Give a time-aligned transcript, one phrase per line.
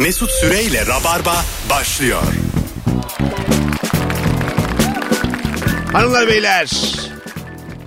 [0.00, 2.22] Mesut Süreyle Rabarba başlıyor.
[5.92, 6.70] Hanımlar beyler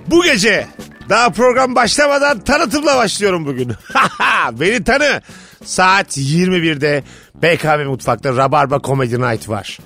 [0.06, 0.66] bu gece
[1.08, 3.72] daha program başlamadan tanıtımla başlıyorum bugün.
[4.52, 5.22] Beni tanı.
[5.64, 7.02] Saat 21'de
[7.34, 9.78] BKM Mutfak'ta Rabarba Comedy Night var.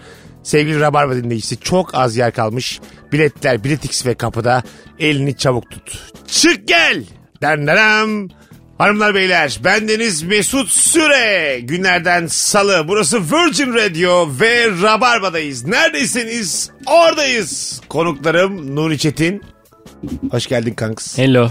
[0.42, 2.80] Sevgili Rabarba dinleyicisi çok az yer kalmış.
[3.12, 4.62] Biletler Biletix ve kapıda
[4.98, 6.12] elini çabuk tut.
[6.26, 7.04] Çık gel.
[7.42, 8.28] Dendenem.
[8.78, 11.60] Hanımlar beyler bendeniz Mesut Süre.
[11.60, 15.66] Günlerden salı burası Virgin Radio ve Rabarba'dayız.
[15.66, 17.80] Neredeyseniz oradayız.
[17.88, 19.42] Konuklarım Nuri Çetin.
[20.30, 21.18] Hoş geldin kanks.
[21.18, 21.50] Hello.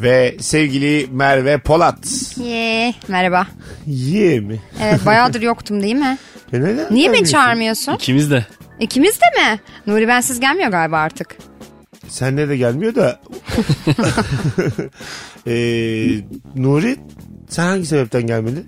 [0.00, 1.98] Ve sevgili Merve Polat.
[2.44, 3.46] Ye, merhaba.
[3.86, 4.60] Ye mi?
[4.82, 6.18] Evet bayağıdır yoktum değil mi?
[6.52, 7.24] E neden Niye beni gelmiyorsun?
[7.32, 7.94] çağırmıyorsun?
[7.94, 8.46] İkimiz de.
[8.80, 9.60] İkimiz de mi?
[9.86, 11.36] Nuri bensiz gelmiyor galiba artık.
[12.10, 13.20] Senle de gelmiyor da.
[15.46, 16.06] Ee,
[16.56, 16.96] Nuri
[17.48, 18.66] sen hangi sebepten gelmedin?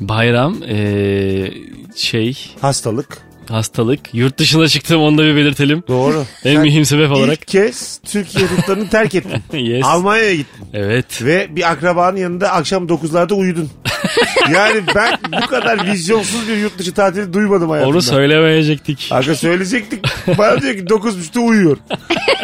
[0.00, 1.52] Bayram, eee,
[1.96, 3.18] şey, Hastalık.
[3.48, 4.14] hastalık.
[4.14, 5.82] Yurt dışına çıktım onu da bir belirtelim.
[5.88, 6.24] Doğru.
[6.44, 7.38] En Sen mühim sebep olarak.
[7.38, 9.42] İlk kez Türkiye yurtlarını terk ettin.
[9.58, 9.84] Yes.
[9.84, 10.64] Almanya'ya gittin.
[10.72, 11.22] Evet.
[11.24, 13.70] Ve bir akrabanın yanında akşam 9'larda uyudun.
[14.52, 17.94] yani ben bu kadar vizyonsuz bir yurt dışı tatili duymadım hayatımda.
[17.96, 19.08] Onu söylemeyecektik.
[19.10, 20.04] Arka söyleyecektik.
[20.38, 21.76] Bana diyor ki 9.30'da uyuyor.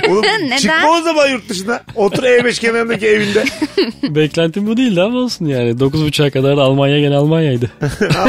[0.09, 0.57] Oğlum Neden?
[0.57, 1.83] çıkma o zaman yurt dışına.
[1.95, 3.45] Otur E5 kenarındaki evinde.
[4.15, 5.71] Beklentim bu değildi ama olsun yani.
[5.71, 7.71] 9.30'a kadar Almanya gene Almanya'ydı.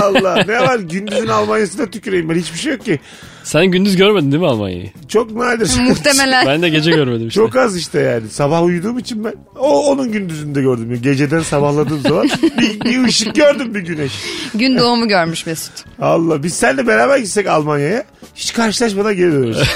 [0.02, 3.00] Allah ne var gündüzün Almanya'sına tüküreyim ben hiçbir şey yok ki.
[3.45, 4.91] Sen gündüz görmedin değil mi Almanya'yı?
[5.07, 5.79] Çok nadir.
[5.81, 6.45] Muhtemelen.
[6.47, 7.41] Ben de gece görmedim işte.
[7.41, 8.29] Çok az işte yani.
[8.29, 10.91] Sabah uyuduğum için ben o onun gündüzünde gördüm.
[10.91, 12.29] Yani Geceden sabahladığım zaman
[12.59, 14.11] bir, bir ışık gördüm bir güneş.
[14.55, 15.73] Gün doğumu görmüş Mesut.
[16.01, 18.03] Allah biz seninle beraber gitsek Almanya'ya
[18.35, 19.57] hiç karşılaşmadan geri döneriz.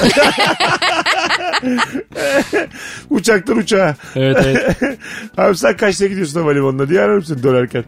[3.10, 3.96] Uçaktan uçağa.
[4.16, 4.78] Evet evet.
[5.38, 7.84] Abi sen kaçta gidiyorsun havalimanına diye ararım seni dönerken.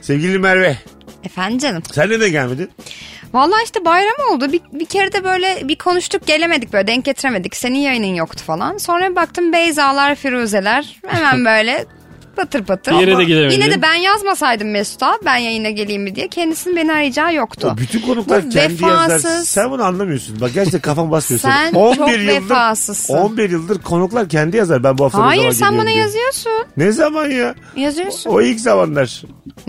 [0.00, 0.76] Sevgili Merve
[1.24, 1.82] Efendim canım.
[1.92, 2.70] sen neden gelmedin?
[3.32, 4.52] Vallahi işte bayram oldu.
[4.52, 7.56] Bir, bir kere de böyle bir konuştuk gelemedik böyle denk getiremedik.
[7.56, 8.78] Senin yayının yoktu falan.
[8.78, 11.84] Sonra bir baktım Beyzalar, Firuzeler hemen böyle
[12.42, 12.92] patır patır.
[12.92, 13.50] Bir yere de Ama gidemedin.
[13.50, 17.74] Yine de ben yazmasaydım Mesut'a ben yayına geleyim mi diye kendisinin beni arayacağı yoktu.
[17.80, 19.08] Bütün konuklar Bu kendi yazar.
[19.08, 19.48] vefasız.
[19.48, 20.40] Sen bunu anlamıyorsun.
[20.40, 21.40] Bak gerçekten kafam basmıyor.
[21.40, 21.94] Sen senin.
[21.94, 23.14] çok vefasızsın.
[23.14, 24.84] 11 yıldır konuklar kendi yazar.
[24.84, 25.96] Ben bu hafta Hayır sen bana diye.
[25.96, 26.52] yazıyorsun.
[26.76, 27.54] Ne zaman ya?
[27.76, 28.30] Yazıyorsun.
[28.30, 29.22] O ilk zamanlar.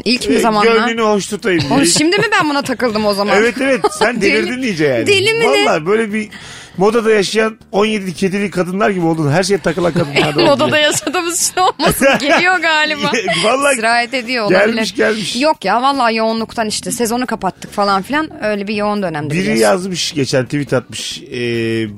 [0.06, 0.74] İlk mi E, zamanlar?
[0.88, 1.74] Gönlünü hoş tutayım diye.
[1.74, 3.38] Oğlum şimdi mi ben buna takıldım o zaman?
[3.38, 5.08] Evet evet sen Deli- delirdin iyice yani.
[5.08, 5.66] deli mi ne?
[5.66, 6.30] Vallahi böyle bir
[6.78, 9.32] modada yaşayan 17 kedili kadınlar gibi oldun.
[9.32, 12.08] Her şeye takılan kadınlar da Odada yaşadığımız için olmasın.
[12.20, 13.12] Geliyor galiba.
[13.44, 14.66] Vallahi Sirayet ediyor olabilir.
[14.66, 15.36] gelmiş gelmiş.
[15.42, 19.30] Yok ya vallahi yoğunluktan işte sezonu kapattık falan filan öyle bir yoğun dönemde.
[19.34, 19.62] Biri biliyorsun.
[19.64, 21.22] yazmış geçen tweet atmış.
[21.24, 21.32] Ee,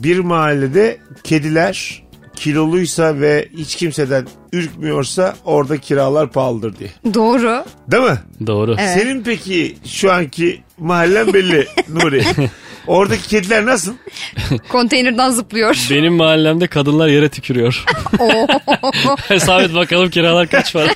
[0.03, 2.03] bir mahallede kediler
[2.35, 6.90] kiloluysa ve hiç kimseden ürkmüyorsa orada kiralar pahalıdır diye.
[7.13, 7.66] Doğru.
[7.91, 8.17] Değil mi?
[8.47, 8.75] Doğru.
[8.79, 8.97] Evet.
[9.01, 12.23] Senin peki şu anki mahallen belli Nuri.
[12.88, 13.94] Oradaki kediler nasıl?
[14.70, 15.78] Konteynerden zıplıyor.
[15.90, 17.84] Benim mahallemde kadınlar yere tükürüyor.
[18.20, 18.48] Oo.
[19.28, 20.90] Hesap et bakalım kiralar kaç var.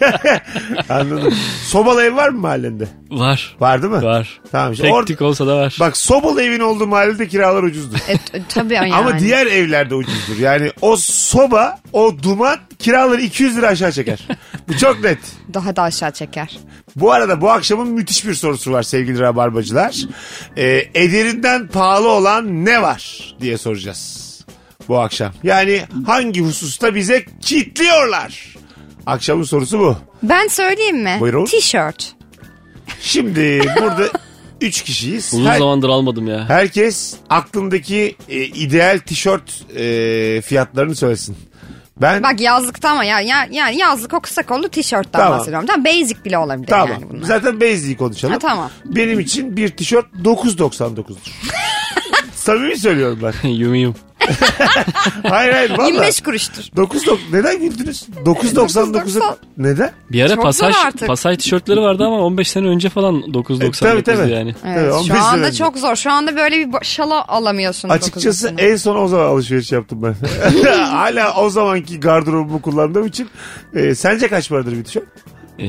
[0.88, 1.34] Anladım.
[1.66, 2.88] Sobalı ev var mı mahallende?
[3.10, 3.56] var.
[3.60, 4.02] Var değil mi?
[4.02, 4.40] Var.
[4.52, 4.84] Tamam işte.
[4.84, 5.76] Tek Or- tük olsa da var.
[5.80, 7.98] Bak sobalı evin olduğu mahallede kiralar ucuzdur.
[8.08, 8.94] e, t- tabii yani.
[8.94, 10.38] Ama diğer evlerde ucuzdur.
[10.38, 14.28] Yani o soba, o duman kiraları 200 lira aşağı çeker.
[14.68, 15.18] Bu çok net.
[15.54, 16.58] Daha da aşağı çeker.
[16.96, 19.96] Bu arada bu akşamın müthiş bir sorusu var sevgili rabarbacılar.
[20.56, 24.24] Ee, ederinden pahalı olan ne var diye soracağız
[24.88, 25.32] bu akşam.
[25.42, 28.54] Yani hangi hususta bize kitliyorlar?
[29.06, 29.96] Akşamın sorusu bu.
[30.22, 31.16] Ben söyleyeyim mi?
[31.20, 31.44] Buyurun.
[31.44, 32.12] T-shirt.
[33.00, 34.08] Şimdi burada
[34.60, 35.34] üç kişiyiz.
[35.34, 36.48] Uzun Her- zamandır almadım ya.
[36.48, 41.36] herkes aklındaki e, ideal tişört e, fiyatlarını söylesin.
[42.00, 45.38] Ben Bak yazlıkta ama ya, ya yani yazlık o kısa kollu tişörtten Tamam.
[45.38, 45.66] bahsediyorum.
[45.66, 46.88] Tamam basic bile olabilir Tamam.
[46.92, 47.26] yani bunlar.
[47.26, 48.32] Zaten Basic konuşalım.
[48.32, 48.70] Ha, tamam.
[48.84, 51.14] Benim için bir tişört 9.99'dur.
[52.34, 53.48] Samimi söylüyorum ben.
[53.48, 53.94] yum yum.
[55.28, 55.86] Hayır hayır valla.
[55.86, 56.64] 25 kuruştur.
[56.76, 58.06] 9 dok- neden güldünüz?
[58.24, 59.92] 9.99'a neden?
[60.12, 61.06] Bir ara Çok pasaj, zor artık.
[61.06, 64.30] pasaj tişörtleri vardı ama 15 sene önce falan 9.99 E, tabii, tabii.
[64.32, 64.54] yani.
[64.66, 65.56] Evet, Evet, 15 şu anda sene önce.
[65.58, 65.96] çok zor.
[65.96, 67.88] Şu anda böyle bir şala alamıyorsun.
[67.88, 70.14] Açıkçası dokuz en son o zaman alışveriş yaptım ben.
[70.78, 73.28] Hala o zamanki gardırobumu kullandığım için.
[73.74, 75.04] E, sence kaç paradır bir tişört?
[75.58, 75.66] Ee,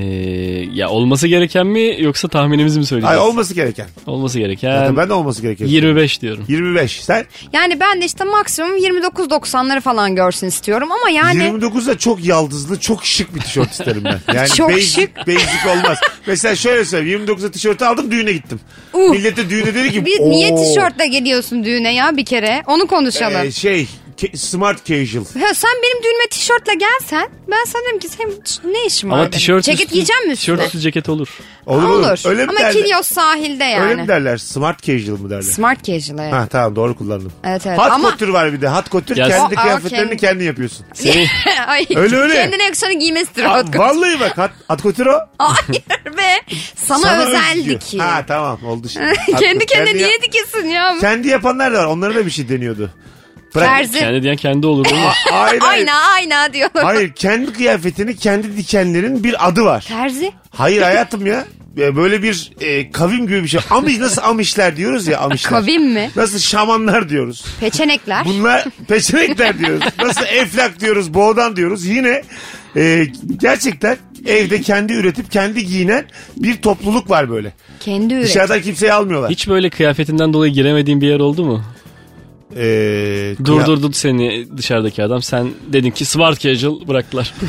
[0.74, 3.18] ya olması gereken mi yoksa tahminimizi mi söyleyeceğiz?
[3.18, 3.86] Hayır olması gereken.
[4.08, 5.66] olması Zaten gereken ben de olması gereken.
[5.66, 6.46] 25 diyorum.
[6.48, 7.04] 25.
[7.04, 12.80] Sen Yani ben de işte maksimum 29.90'ları falan görsün istiyorum ama yani 29'da çok yaldızlı,
[12.80, 14.20] çok şık bir tişört isterim ben.
[14.36, 15.28] Yani Çok basic, şık.
[15.28, 15.98] basic olmaz.
[16.28, 17.26] Mesela şöyle söyleyeyim.
[17.26, 18.60] 29'da tişörtü aldım düğüne gittim.
[18.94, 19.12] Uh.
[19.12, 22.64] Millet de düğüne dedi ki bir, niye tişörtle geliyorsun düğüne ya bir kere?
[22.68, 23.46] Onu konuşalım.
[23.46, 23.88] Ee, şey
[24.18, 25.26] Ke- smart casual.
[25.42, 29.18] Ya sen benim düğünüme tişörtle gelsen ben sana derim ki senin ne işin var?
[29.20, 30.56] Ama tişört Ceket üstü, giyeceğim mi üstüne?
[30.56, 31.28] Tişört üstü ceket olur.
[31.66, 32.00] Olur Olur.
[32.10, 32.30] olur.
[32.30, 32.74] Öyle mi Ama derler?
[32.84, 33.84] Kilyos sahilde yani.
[33.86, 34.38] Öyle mi derler?
[34.38, 35.42] Smart casual mı derler?
[35.42, 36.34] Smart casual evet.
[36.34, 37.32] Ha tamam doğru kullandım.
[37.44, 37.78] Evet, evet.
[37.80, 38.68] Hot Ama- couture var bir de.
[38.70, 40.86] Hot couture Ya- kendi O- aa, kıyafetlerini kendi- kendin yapıyorsun.
[41.68, 42.34] Ay, Öyle, öyle.
[42.34, 43.80] Kendine yakışanı giymesidir Aa, hot couture.
[43.80, 45.20] vallahi bak hot, hot couture o.
[45.38, 46.54] Hayır be.
[46.76, 47.80] Sana, özeldi özgü.
[47.80, 47.98] ki.
[48.00, 49.06] Ha tamam oldu şimdi.
[49.32, 50.98] Hot Kendi kendine Kendi niye yap- dikesin ya?
[51.02, 51.86] Kendi yapanlar da var.
[51.86, 52.92] Onlara da bir şey deniyordu.
[53.56, 54.00] Bırak- Terzi.
[54.00, 55.02] kendi diyen kendi olur değil mi?
[55.32, 55.80] Hayır hayır.
[55.88, 56.84] Ayna ayna diyorlar.
[56.84, 59.86] Hayır kendi kıyafetini kendi dikenlerin bir adı var.
[59.88, 60.32] Terzi.
[60.50, 61.46] Hayır hayatım ya.
[61.76, 63.60] Ya Böyle bir e, kavim gibi bir şey.
[63.70, 65.50] Amiş nasıl amişler diyoruz ya amişler.
[65.52, 66.12] Kavim mi?
[66.16, 67.46] Nasıl şamanlar diyoruz.
[67.60, 68.26] Peçenekler.
[68.26, 69.84] Bunlar peçenekler diyoruz.
[70.04, 71.86] Nasıl eflak diyoruz, boğdan diyoruz.
[71.86, 72.22] Yine
[72.78, 73.08] e,
[73.42, 73.98] gerçekten
[74.28, 76.06] evde kendi üretip kendi giyinen
[76.38, 77.54] bir topluluk var böyle.
[77.80, 78.26] Kendi üret.
[78.26, 79.32] Dışarıdan kimseyi almıyorlar.
[79.32, 81.64] Hiç böyle kıyafetinden dolayı giremediğin bir yer oldu mu?
[82.56, 82.66] Ee,
[83.40, 85.22] ya- Durdurdu seni dışarıdaki adam.
[85.22, 87.34] Sen dedin ki smart casual bıraktılar.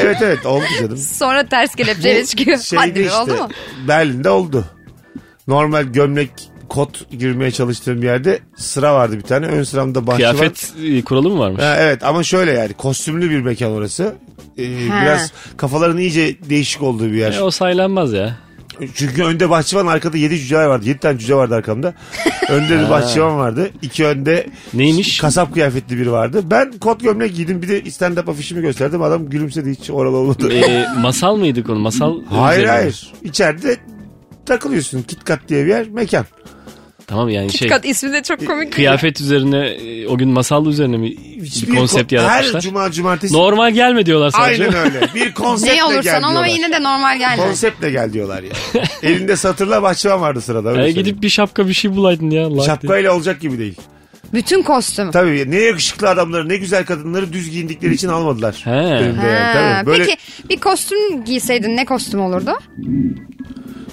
[0.00, 0.96] Evet evet oldu canım.
[0.96, 2.58] Sonra ters kelepçeyle çıkıyor.
[2.58, 3.48] Şeyde Hadi işte oldu mu?
[3.88, 4.64] Berlin'de oldu.
[5.48, 6.30] Normal gömlek
[6.68, 9.46] kot girmeye çalıştığım bir yerde sıra vardı bir tane.
[9.46, 10.36] Ön sıramda bahçıvan.
[10.36, 11.62] Kıyafet e, kuralı mı varmış?
[11.62, 14.14] Ha, evet ama şöyle yani kostümlü bir mekan orası.
[14.58, 15.02] Ee, Ha.
[15.02, 17.32] biraz kafaların iyice değişik olduğu bir yer.
[17.32, 18.36] E, o saylanmaz ya.
[18.94, 20.88] Çünkü önde bahçıvan arkada 7 cüceler vardı.
[20.88, 21.94] 7 tane cüce vardı arkamda.
[22.48, 23.70] Önde bir bahçıvan vardı.
[23.82, 25.18] İki önde Neymiş?
[25.20, 26.40] kasap kıyafetli biri vardı.
[26.44, 27.62] Ben kot gömlek giydim.
[27.62, 29.02] Bir de stand-up afişimi gösterdim.
[29.02, 30.52] Adam gülümsedi hiç oralı olmadı.
[30.52, 31.78] E, masal mıydı konu?
[31.78, 33.12] Masal hayır üzerine hayır.
[33.22, 33.76] İçeride
[34.46, 35.02] takılıyorsun.
[35.02, 36.24] KitKat diye bir yer mekan.
[37.12, 37.68] Tamam yani şey.
[37.68, 38.72] Kat ismi de çok komik.
[38.72, 42.60] Kıyafet üzerine e, o gün masal üzerine mi Hiçbir bir konsept ko- Her yaratmışlar?
[42.60, 43.34] cuma cumartesi.
[43.34, 44.64] Normal gelme diyorlar sadece.
[44.64, 45.00] Aynen öyle.
[45.14, 46.48] Bir konseptle Ne olursan gel ol ama diyorlar.
[46.54, 47.36] yine de normal gelme.
[47.36, 48.50] Konseptle gel diyorlar ya.
[49.02, 50.68] Elinde satırla bahçıvan vardı sırada.
[50.70, 51.06] Öyle E, söyleyeyim.
[51.06, 52.64] gidip bir şapka bir şey bulaydın ya.
[52.66, 53.74] Şapkayla olacak gibi değil.
[54.34, 55.10] Bütün kostüm.
[55.10, 58.60] Tabii ne yakışıklı adamları ne güzel kadınları düz giyindikleri için almadılar.
[58.64, 58.70] He.
[58.70, 59.12] Yani.
[59.16, 59.86] Ha, Tabii.
[59.86, 60.16] Böyle Peki
[60.48, 62.50] bir kostüm giyseydin ne kostüm olurdu?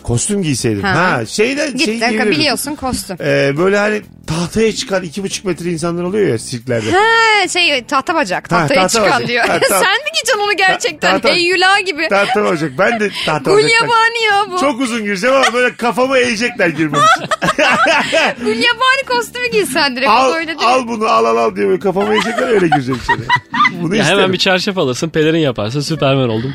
[0.09, 0.83] Kostüm giyseydim.
[0.83, 1.25] Ha, Ha.
[1.25, 2.31] şeyden şey Gittin giyebilirdim.
[2.31, 3.17] biliyorsun kostüm.
[3.21, 6.91] Ee, böyle hani tahtaya çıkan iki buçuk metre insanlar oluyor ya sirklerde.
[6.91, 9.27] Ha şey tahta bacak tahtaya tahta çıkan bacak.
[9.27, 9.45] diyor.
[9.45, 9.83] Ha, tamam.
[9.83, 11.11] Sen mi giyeceksin onu gerçekten?
[11.11, 12.07] Ta- ta- ta- Heyyula gibi.
[12.09, 12.71] tahta olacak.
[12.77, 13.69] Ben de tahta olacak.
[13.69, 14.59] Gulyabani ya bu.
[14.59, 17.27] Çok uzun gireceğim ama böyle kafamı eğecekler girmek için.
[18.45, 20.09] Gulyabani kostümü giysen direkt.
[20.11, 20.59] al, öyle değil.
[20.69, 23.27] al bunu al al al diye böyle kafamı eğecekler öyle gireceğim içeri.
[23.81, 24.19] Bunu Ya isterim.
[24.19, 26.53] hemen bir çarşaf alırsın pelerin yaparsın süpermen oldum.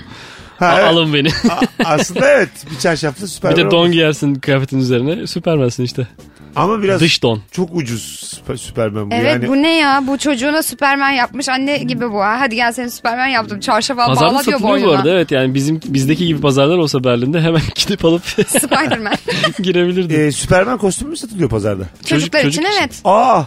[0.59, 0.89] Ha, evet.
[0.93, 1.29] Alın beni.
[1.51, 3.51] A- aslında evet bir çarşaflı süper.
[3.53, 6.09] bir de don giyersin kıyafetin üzerine süpermensin işte.
[6.57, 7.41] Ama biraz Dış don.
[7.51, 8.03] çok ucuz
[8.37, 9.15] süper, süpermen bu.
[9.15, 10.03] Evet yani, bu ne ya?
[10.07, 12.21] Bu çocuğuna Süpermen yapmış anne gibi bu.
[12.21, 12.37] ha.
[12.41, 13.61] Hadi gel seni Süpermen yaptım.
[13.61, 14.99] Çarşaf al Pazarda bağla diyor satılıyor bu boynuna.
[14.99, 19.15] arada evet yani bizim bizdeki gibi pazarlar olsa Berlin'de hemen gidip alıp Spiderman.
[19.63, 20.21] girebilirdin.
[20.21, 21.85] Ee, süpermen kostümü mü satılıyor pazarda?
[22.07, 22.81] Çocuklar çocuk için için.
[22.81, 23.01] evet.
[23.05, 23.43] Aa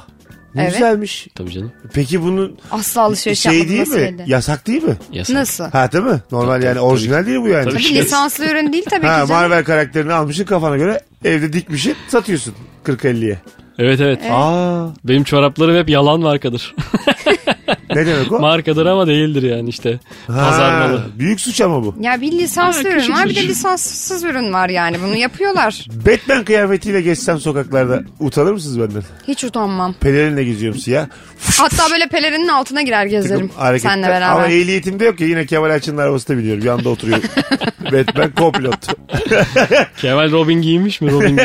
[0.55, 0.73] ne Evet.
[0.73, 1.27] güzelmiş.
[1.35, 1.71] Tabii canım.
[1.93, 3.69] Peki bunun Asla alışveriş şey yapmadım.
[3.69, 4.19] değil Nasıl mi?
[4.19, 4.31] belli?
[4.31, 4.95] Yasak değil mi?
[5.11, 5.35] Yasak.
[5.35, 5.63] Nasıl?
[5.71, 6.21] Ha değil mi?
[6.31, 7.63] Normal Tabii, yani tabii, orijinal değil bu yani.
[7.71, 7.73] Tabii.
[7.83, 9.41] Tabii lisanslı ürün değil tabii Ha, ki canım.
[9.41, 12.53] Marvel karakterini almışsın kafana göre evde dikmişsin satıyorsun
[12.85, 13.39] 40-50'ye.
[13.79, 14.19] Evet evet.
[14.31, 16.75] Aa Benim çoraplarım hep yalan markadır.
[17.97, 18.39] ne demek o?
[18.39, 19.99] markadır ama değildir yani işte.
[20.27, 21.03] Pazar Ha, malı.
[21.19, 21.95] Büyük suç ama bu.
[22.01, 23.49] Ya bir lisanslı Ha, ürün var bir de suç.
[23.49, 24.97] lisanssız ürün var yani.
[25.03, 25.85] Bunu yapıyorlar.
[26.07, 29.03] Batman kıyafetiyle geçsem sokaklarda utanır mısınız benden?
[29.27, 29.93] Hiç utanmam.
[29.93, 31.07] Pelerinle geziyorum siyah.
[31.59, 33.51] Hatta böyle pelerinin altına girer gezerim.
[33.55, 33.91] Hareketler.
[33.91, 34.35] Seninle beraber.
[34.35, 36.65] Ama ehliyetim de yok ya yine Kemal Açın'ın arabasında biniyorum.
[36.65, 37.17] Yanında oturuyor.
[37.91, 38.93] Batman co-pilot.
[39.97, 41.37] Kemal Robin giymiş mi Robin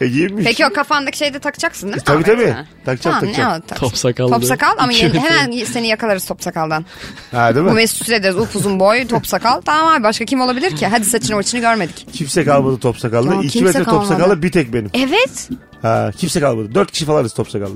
[0.00, 0.44] e, giyinmiş.
[0.44, 2.02] Peki o kafandaki şeyi de takacaksın değil mi?
[2.04, 2.42] Tabii, tabii.
[2.52, 2.66] Ahmet?
[2.84, 3.52] Takacağım, Ha, takacağım.
[3.52, 4.32] Ne o, tak- Top sakallı.
[4.32, 6.84] Top sakal ama yeni- hemen seni yakalarız top sakaldan.
[7.32, 7.74] Ha değil Bu mi?
[7.76, 9.60] mesut ederiz upuzun boy top sakal.
[9.60, 10.86] Tamam abi başka kim olabilir ki?
[10.86, 12.06] Hadi saçını orçunu görmedik.
[12.12, 13.34] Kimse kalmadı top sakallı.
[13.34, 14.08] Ya, İki kimse metre top kalmadı.
[14.08, 14.90] sakallı bir tek benim.
[14.94, 15.48] Evet.
[15.82, 16.74] Ha, kimse kalmadı.
[16.74, 17.74] Dört kişi falanız top sakallı.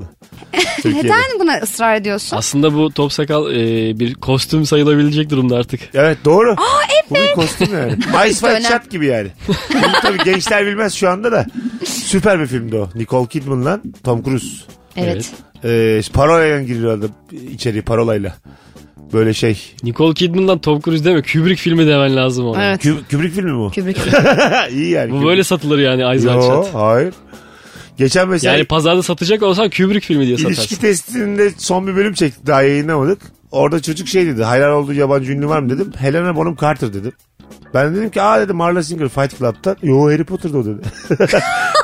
[0.81, 1.07] Türkiye'de.
[1.07, 2.37] Neden buna ısrar ediyorsun?
[2.37, 3.55] Aslında bu top sakal e,
[3.99, 5.79] bir kostüm sayılabilecek durumda artık.
[5.93, 6.51] Evet doğru.
[6.51, 7.05] Aa evet.
[7.09, 7.91] Bu bir kostüm yani.
[8.29, 8.61] Ice White.
[8.63, 9.27] Shot gibi yani.
[9.73, 11.45] Bunu tabii gençler bilmez şu anda da.
[11.85, 12.89] Süper bir filmdi o.
[12.95, 14.47] Nicole Kidman'la Tom Cruise.
[14.97, 15.31] Evet.
[15.63, 17.09] Ee, parolayla giriyordu
[17.51, 18.35] içeri parolayla.
[19.13, 19.59] Böyle şey.
[19.83, 22.65] Nicole Kidman'dan Tom Cruise deme Kubrick filmi demen lazım ona.
[22.65, 22.85] Evet.
[22.85, 23.71] Kü- Kubrick filmi mi bu?
[23.75, 24.01] Kubrick.
[24.71, 25.09] İyi yani.
[25.09, 25.27] Bu Kubrick.
[25.29, 27.13] böyle satılır yani Eyes Yo, hayır.
[27.97, 30.75] Geçen mesela Yani pazarda satacak olsan Kubrick filmi diye ilişki satarsın.
[30.81, 32.47] testinde son bir bölüm çektik.
[32.47, 33.21] Daha yayınlamadık.
[33.51, 34.43] Orada çocuk şey dedi.
[34.43, 35.91] Hayran olduğu yabancı ünlü var mı dedim.
[35.97, 37.11] Helena Bonham Carter dedim.
[37.73, 39.77] Ben dedim ki aa dedim Marla Singer Fight Club'tan.
[39.83, 40.81] Yo Harry Potter'da o dedi.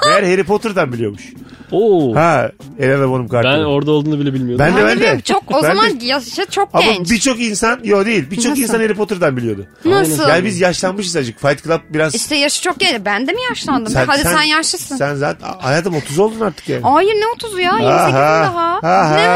[0.08, 1.24] Meğer Harry Potter'dan biliyormuş.
[1.72, 2.16] Oo.
[2.16, 3.54] Ha Helena Bonham Carter.
[3.60, 4.66] Ben orada olduğunu bile bilmiyordum.
[4.66, 5.22] Ben de ben de.
[5.22, 7.12] Çok o Ben zaman yaşı çok Ama genç.
[7.12, 8.32] birçok insan, yok değil.
[8.32, 8.62] Birçok Nasıl?
[8.62, 9.66] insan Harry Potter'dan biliyordu.
[9.86, 10.30] Nasıl?
[10.30, 11.40] Yani biz yaşlanmışız azıcık.
[11.42, 12.16] Fight Club biraz...
[12.16, 13.06] İşte yaşı çok genç.
[13.06, 13.94] Ben de mi yaşlandım?
[14.08, 14.96] Hadi sen, yaşlısın.
[14.98, 16.82] Sen zaten hayatım 30 oldun artık yani.
[16.84, 17.72] Hayır ne 30'u ya?
[17.72, 18.80] 28'im Aha, daha.
[18.84, 19.16] aha.
[19.16, 19.28] Ne?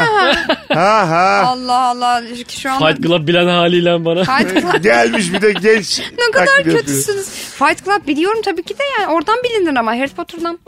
[0.75, 1.43] Ha ha.
[1.45, 2.21] Allah Allah.
[2.49, 4.23] Şu anda Fight Club bilen haliyle bana.
[4.23, 4.83] Fight Club.
[4.83, 5.99] Gelmiş bir de genç.
[5.99, 6.77] ne kadar yapıyor.
[6.79, 7.27] kötüsünüz.
[7.29, 9.13] Fight Club biliyorum tabii ki de yani.
[9.13, 10.59] Oradan bilinir ama Harry Potter'dan.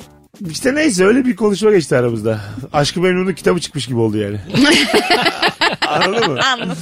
[0.50, 2.42] İşte neyse öyle bir konuşma geçti aramızda.
[2.74, 4.40] Aşkı Memnun'un kitabı çıkmış gibi oldu yani.
[5.88, 6.40] Anladın mı?
[6.54, 6.78] Anladım.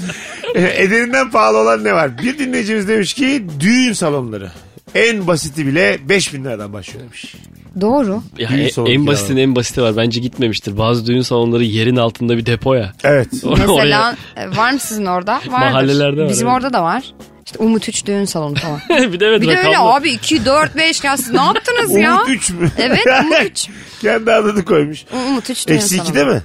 [0.56, 2.18] Ederinden pahalı olan ne var?
[2.18, 4.52] Bir dinleyicimiz demiş ki düğün salonları.
[4.96, 7.36] En basiti bile 5000 liradan başlıyor demiş.
[7.82, 8.24] Doğru.
[8.38, 9.98] Ya, Düğün en, en basitin en basiti var.
[9.98, 10.78] Bence gitmemiştir.
[10.78, 12.94] Bazı düğün salonları yerin altında bir depo ya.
[13.04, 13.28] Evet.
[13.58, 15.34] Mesela e, var mı sizin orada?
[15.34, 15.50] Vardır.
[15.52, 16.58] Mahallelerde var, Bizim evet.
[16.58, 17.04] orada da var.
[17.46, 18.80] İşte Umut 3 düğün salonu falan.
[19.14, 22.16] bir de evet Bir de öyle abi 2, 4, 5 ya siz ne yaptınız ya?
[22.16, 22.72] Umut 3 mü?
[22.78, 23.68] Evet Umut 3.
[24.02, 25.06] Kendi adını koymuş.
[25.28, 26.10] Umut 3 düğün Eksi salonu.
[26.10, 26.42] 2'de mi?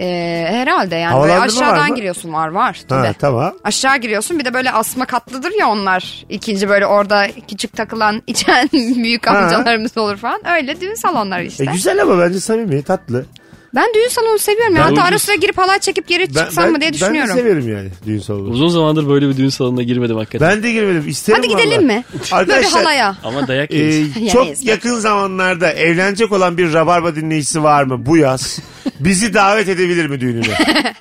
[0.00, 1.96] Ee, herhalde yani Havalandırma böyle var aşağıdan mı?
[1.96, 3.06] giriyorsun var var tabii.
[3.06, 3.52] Ha tamam.
[3.64, 6.24] Aşağı giriyorsun bir de böyle asma katlıdır ya onlar.
[6.28, 9.30] İkinci böyle orada küçük takılan içen büyük Ha.
[9.38, 10.40] amcalarımız olur falan.
[10.56, 11.64] Öyle düğün salonları işte.
[11.64, 13.26] E güzel ama bence samimi, tatlı.
[13.74, 14.76] Ben düğün salonu seviyorum.
[14.76, 14.84] ya.
[14.84, 17.30] Ben Hatta ara sıra girip halay çekip geri Ben, çıksam ben, mı diye düşünüyorum.
[17.30, 18.48] Ben de severim yani düğün salonu.
[18.50, 20.48] Uzun zamandır böyle bir düğün salonuna girmedim hakikaten.
[20.50, 21.04] Ben de girmedim.
[21.08, 21.94] İsterim Hadi gidelim valla.
[21.94, 22.04] mi?
[22.14, 23.16] Böyle Arkadaşlar halaya.
[23.24, 24.14] Ama dayak e, yeriz.
[24.32, 24.64] çok Yemeyiz.
[24.64, 28.58] yakın zamanlarda evlenecek olan bir Rabarba dinleyicisi var mı bu yaz?
[29.00, 30.54] Bizi davet edebilir mi düğününe?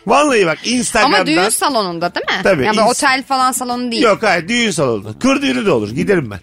[0.08, 1.16] Vallahi bak Instagram'dan.
[1.18, 2.44] Ama düğün salonunda değil mi?
[2.44, 4.04] Tabii, Yani böyle ins- otel falan salonu değil.
[4.04, 5.20] Yok hayır düğün salonu.
[5.20, 5.92] Kır düğünü de olur.
[5.92, 6.40] Giderim ben.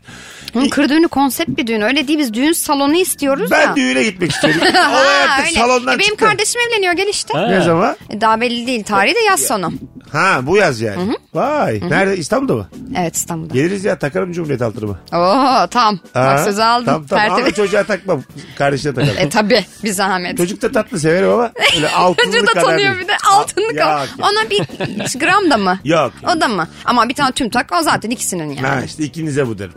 [0.55, 1.81] Bunun kır düğünü konsept bir düğün.
[1.81, 3.77] Öyle değil biz düğün salonu istiyoruz Ben ya.
[3.77, 4.61] düğüne gitmek istiyorum.
[4.91, 6.27] Olay artık salondan E, Benim çıktı.
[6.27, 7.35] kardeşim evleniyor gel işte.
[7.39, 7.47] Ha.
[7.47, 7.97] Ne zaman?
[8.11, 8.85] E, Daha belli değil.
[8.85, 9.73] Tarihi de yaz sonu.
[10.13, 11.17] Ha bu yaz yani.
[11.35, 11.81] Vay.
[11.89, 12.17] Nerede?
[12.17, 12.69] İstanbul'da mı?
[12.99, 13.55] Evet İstanbul'da.
[13.55, 14.99] Geliriz ya takarım Cumhuriyet altınımı.
[15.13, 15.99] Oo tam.
[16.13, 16.87] Ha, Bak sözü aldım.
[16.87, 17.57] Tamam tamam ama Tertemiz.
[17.57, 18.23] çocuğa takmam.
[18.59, 19.19] Kardeşine takarım.
[19.19, 20.37] E tabi bir zahmet.
[20.37, 23.03] Çocuk da tatlı severim ama öyle altınlı Çocuğu da kadar tanıyor değil.
[23.03, 23.75] bir de altınlık.
[23.75, 24.09] Yok, yok.
[24.23, 24.59] Ona bir
[25.21, 25.79] gram da mı?
[25.85, 26.13] Yok.
[26.37, 26.69] O da mı?
[26.85, 28.67] Ama bir tane tüm tak o zaten ikisinin yani.
[28.67, 29.73] Ha işte ikinize bu derim.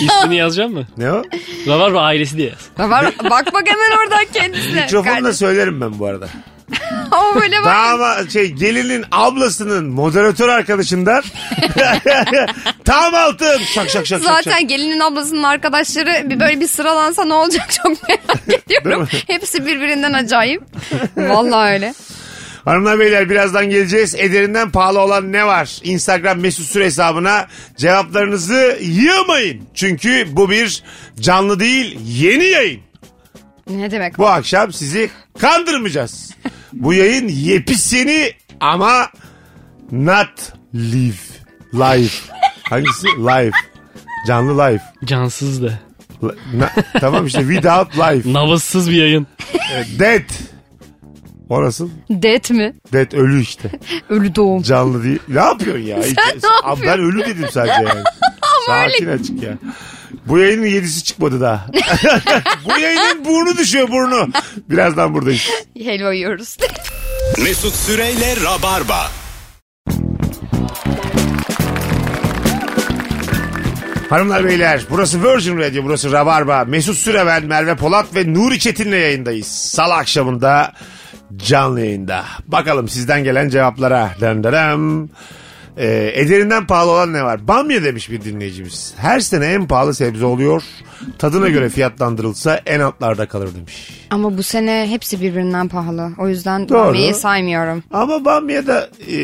[0.00, 0.84] İsmini yazacak mı?
[0.96, 1.22] Ne o?
[1.66, 2.90] Rabarba ailesi diye yaz.
[2.90, 4.80] Var, bak bak hemen oradan kendisine.
[4.82, 6.28] Mikrofonla Kardeş- söylerim ben bu arada.
[7.10, 7.76] Ama böyle var.
[7.90, 11.22] Dama şey gelinin ablasının moderatör arkadaşından
[12.84, 13.58] tam altın.
[13.58, 14.22] Şak şak şak şak.
[14.22, 14.68] Zaten şak.
[14.68, 19.08] gelinin ablasının arkadaşları bir böyle bir sıralansa ne olacak çok merak ediyorum.
[19.26, 20.62] Hepsi birbirinden acayip.
[21.16, 21.94] Vallahi öyle.
[22.66, 24.14] Hanımlar beyler birazdan geleceğiz.
[24.14, 25.78] Ederinden pahalı olan ne var?
[25.82, 27.46] Instagram mesut süre hesabına
[27.76, 29.62] cevaplarınızı yığmayın.
[29.74, 30.82] Çünkü bu bir
[31.20, 32.80] canlı değil yeni yayın.
[33.70, 34.18] Ne demek?
[34.18, 36.30] Bu akşam sizi kandırmayacağız.
[36.72, 39.08] Bu yayın yepis yeni ama
[39.92, 41.14] not live.
[41.74, 42.08] Live.
[42.62, 43.06] Hangisi?
[43.06, 43.50] Live.
[44.26, 44.80] Canlı live.
[45.04, 45.78] Cansız da.
[46.22, 48.32] Li- na- tamam işte without life.
[48.32, 49.26] Nabızsız bir yayın.
[49.98, 50.22] Dead.
[51.48, 51.90] O nasıl?
[52.10, 52.74] Det mi?
[52.92, 53.70] Dead ölü işte.
[54.08, 54.62] Ölü doğum.
[54.62, 55.18] Canlı değil.
[55.28, 55.98] Ne yapıyorsun ya?
[56.02, 58.02] Hiç- ne Abi ben ölü dedim sadece yani.
[58.66, 59.58] Sakin açık ya.
[60.26, 61.66] Bu yayının yedisi çıkmadı daha.
[62.64, 64.28] Bu yayının burnu düşüyor burnu.
[64.70, 65.50] Birazdan buradayız.
[65.78, 66.56] Helva yiyoruz.
[67.38, 69.10] Mesut Süreyle Rabarba.
[74.10, 76.64] Hanımlar beyler burası Virgin Radio burası Rabarba.
[76.64, 79.46] Mesut Süre ben Merve Polat ve Nuri Çetin'le yayındayız.
[79.46, 80.72] Salı akşamında
[81.38, 82.24] canlı yayında.
[82.46, 84.10] Bakalım sizden gelen cevaplara.
[84.20, 85.10] Dın dın dın.
[85.78, 87.48] Ee, ederinden pahalı olan ne var?
[87.48, 88.94] Bamya demiş bir dinleyicimiz.
[88.96, 90.62] Her sene en pahalı sebze oluyor.
[91.18, 93.90] Tadına göre fiyatlandırılsa en altlarda kalır demiş.
[94.10, 96.10] Ama bu sene hepsi birbirinden pahalı.
[96.18, 96.78] O yüzden Doğru.
[96.78, 97.82] bamyayı saymıyorum.
[97.92, 99.16] Ama bamya da e,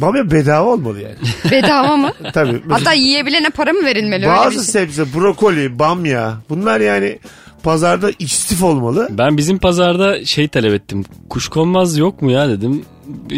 [0.00, 1.16] bamya bedava olmalı yani.
[1.50, 2.12] Bedava mı?
[2.34, 2.62] Tabii.
[2.70, 4.26] Hatta yiyebilene para mı verilmeli?
[4.26, 4.62] öyle bir bazı şey.
[4.64, 7.18] sebze brokoli, bamya bunlar yani
[7.64, 9.08] pazarda içstif olmalı.
[9.10, 11.04] Ben bizim pazarda şey talep ettim.
[11.30, 12.84] Kuşkonmaz yok mu ya dedim.
[13.32, 13.36] Ee,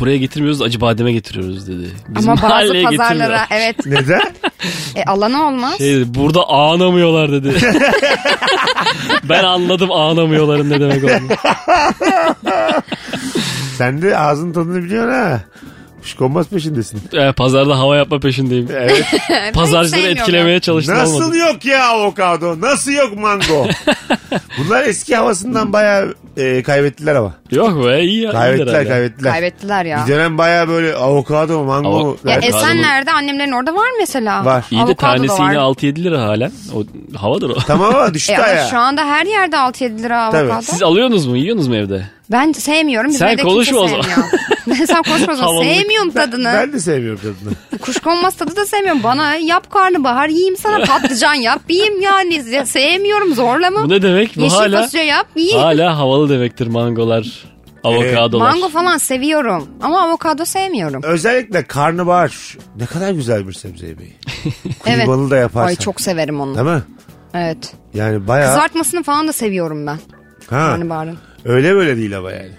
[0.00, 1.90] buraya getirmiyoruz acı bademe getiriyoruz dedi.
[2.08, 3.46] Bizim Ama bazı mahalleye pazarlara getirmiyor.
[3.50, 4.20] evet Neden?
[4.96, 5.78] e, alanı olmaz.
[5.78, 7.54] Şey burada ağlamıyorlar dedi.
[9.28, 11.36] ben anladım ağlamıyorların ne demek olduğunu.
[13.78, 15.40] Sen de ağzın tadını biliyorsun ha.
[16.04, 17.00] Kuşkonmaz peşindesin.
[17.12, 18.68] Ee, pazarda hava yapma peşindeyim.
[18.72, 19.04] Evet.
[19.54, 21.36] Pazarcıları etkilemeye çalıştım Nasıl olmadı.
[21.36, 22.60] yok ya avokado?
[22.60, 23.66] Nasıl yok mango?
[24.58, 27.34] Bunlar eski havasından bayağı e, kaybettiler ama.
[27.50, 29.32] Yok be iyi Kaybettiler kaybettiler.
[29.32, 30.04] Kaybettiler ya.
[30.06, 32.16] Bir dönem bayağı böyle avokado mu mango mu?
[32.24, 34.44] Ya Esenler'de annemlerin orada var mesela.
[34.44, 34.64] Var.
[34.70, 35.72] İyi de Avokado da tanesi yine var.
[35.72, 36.52] 6-7 lira halen.
[36.74, 36.84] O
[37.18, 37.54] havadır o.
[37.54, 38.66] Tamam ama düştü E ama ayağa.
[38.66, 40.42] şu anda her yerde 6-7 lira Tabii.
[40.52, 40.62] avokado.
[40.62, 41.36] Siz alıyorsunuz mu?
[41.36, 42.06] Yiyorsunuz mu evde?
[42.30, 43.08] Ben sevmiyorum.
[43.10, 44.02] Bizim Sen evde konuşma o zaman.
[44.02, 44.28] sevmiyor.
[44.86, 45.48] Sen konuşma o zaman.
[45.52, 45.76] Havalılık.
[45.76, 46.44] Sevmiyorum tadını.
[46.54, 47.78] Ben de sevmiyorum tadını.
[47.80, 49.02] Kuşkonmaz tadı da sevmiyorum.
[49.02, 52.34] Bana yap karnabahar yiyeyim sana patlıcan yap yiyeyim yani.
[52.50, 53.82] Ya Sevmiyorum zorlama.
[53.84, 54.36] Bu ne demek?
[54.36, 55.60] Bu Yeşil hala fasulye yap yiyeyim.
[55.60, 57.44] hala havalı demektir mangolar,
[57.84, 58.50] avokadolar.
[58.50, 61.02] Mango falan seviyorum ama avokado sevmiyorum.
[61.02, 64.12] Özellikle karnabahar ne kadar güzel bir sebze yemeği.
[64.86, 64.98] Evet.
[64.98, 65.68] Kıymalı da yaparsan.
[65.68, 66.54] Ay çok severim onu.
[66.54, 66.82] Değil mi?
[67.34, 67.72] Evet.
[67.94, 68.48] Yani bayağı.
[68.54, 69.98] Kızartmasını falan da seviyorum ben.
[70.50, 71.18] ha, Karnabaharın.
[71.44, 72.50] öyle böyle değil ama yani.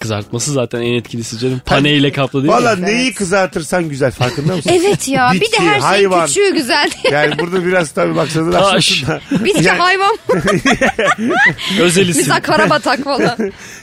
[0.00, 1.60] Kızartması zaten en etkilisi canım.
[1.66, 2.86] Paneyle kaplı değil Valla mi?
[2.86, 4.70] neyi kızartırsan güzel farkında mısın?
[4.74, 6.26] Evet ya bir Bitki, de her şey hayvan.
[6.26, 6.90] küçüğü güzel.
[7.12, 8.74] Yani burada biraz tabii maksadını Taş.
[8.74, 9.06] aşmasın
[9.40, 9.44] da.
[9.44, 10.16] Bitki Yani hayvan.
[11.80, 12.20] Özel isim.
[12.22, 13.36] Mesela karabatak falan.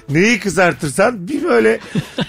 [0.10, 1.80] neyi kızartırsan bir böyle.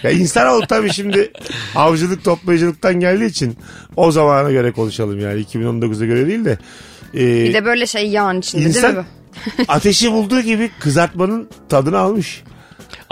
[0.03, 1.33] Ya insan olup tabii şimdi
[1.75, 3.57] avcılık toplayıcılıktan geldiği için
[3.97, 6.59] o zamana göre konuşalım yani 2019'a göre değil de.
[7.15, 9.05] Ee, Bir de böyle şey yağın içinde değil İnsan- mi?
[9.69, 12.43] ateşi bulduğu gibi kızartmanın tadını almış.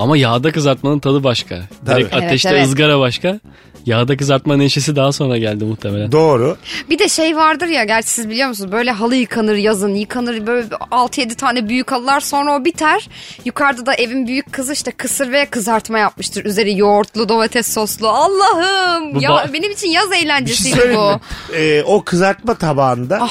[0.00, 1.54] Ama yağda kızartmanın tadı başka.
[1.87, 2.25] Direkt Tabii.
[2.25, 2.69] ateşte Evet, evet.
[2.69, 3.40] ızgara başka.
[3.87, 6.12] Yağda kızartma neşesi daha sonra geldi muhtemelen.
[6.12, 6.56] Doğru.
[6.90, 8.72] Bir de şey vardır ya gerçi siz biliyor musunuz?
[8.72, 13.08] Böyle halı yıkanır yazın yıkanır böyle 6-7 tane büyük halılar sonra o biter.
[13.44, 16.44] Yukarıda da evin büyük kızı işte kısır ve kızartma yapmıştır.
[16.44, 18.08] Üzeri yoğurtlu domates soslu.
[18.08, 21.20] Allah'ım Bu ya benim için yaz Bir şey eğlencesiydi söyleyeyim bu.
[21.56, 23.28] Ee, o kızartma tabağında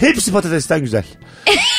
[0.00, 1.04] hepsi patatesten güzel.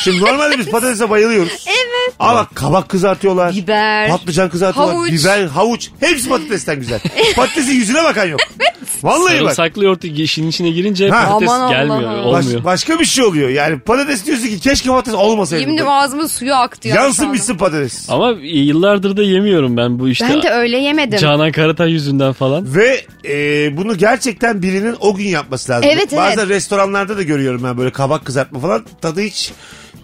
[0.03, 1.65] Şimdi normalde biz patatese bayılıyoruz.
[1.67, 2.15] Evet.
[2.20, 3.55] Ama kabak kızartıyorlar.
[3.55, 4.96] Biber, Patlıcan kızartıyorlar.
[4.96, 5.12] havuç.
[5.12, 5.89] Biber, havuç.
[6.00, 7.00] Hepsi patatesten güzel.
[7.36, 8.39] Patatesin yüzüne bakan yok.
[9.03, 9.29] Vallahi bak.
[9.31, 11.25] Sarımsaklı yoğurt işin içine girince Ha.
[11.25, 12.12] patates Aman gelmiyor.
[12.12, 12.33] Allah'ım.
[12.33, 12.63] Baş- Olmuyor.
[12.63, 13.50] başka bir şey oluyor.
[13.50, 15.63] Yani patates diyorsun ki keşke patates olmasaydı.
[15.63, 16.95] Şimdi ağzımın suyu aktı ya.
[16.95, 17.33] şu Yansın anda.
[17.33, 18.10] bitsin patates.
[18.10, 20.27] Ama yıllardır da yemiyorum ben bu işte.
[20.29, 21.19] Ben de öyle yemedim.
[21.19, 22.75] Canan Karatay yüzünden falan.
[22.75, 23.33] Ve e,
[23.77, 25.89] bunu gerçekten birinin o gün yapması lazım.
[25.93, 26.17] Evet, evet.
[26.17, 28.86] Bazen restoranlarda da görüyorum ben böyle kabak kızartma falan.
[29.01, 29.51] Tadı hiç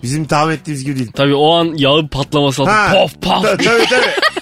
[0.03, 1.11] bizim tahmin ettiğimiz gibi değil.
[1.15, 2.71] Tabii o an yağın patlaması aldı.
[2.93, 3.43] Pof pof.
[3.43, 4.05] Ta- Tabii tabii.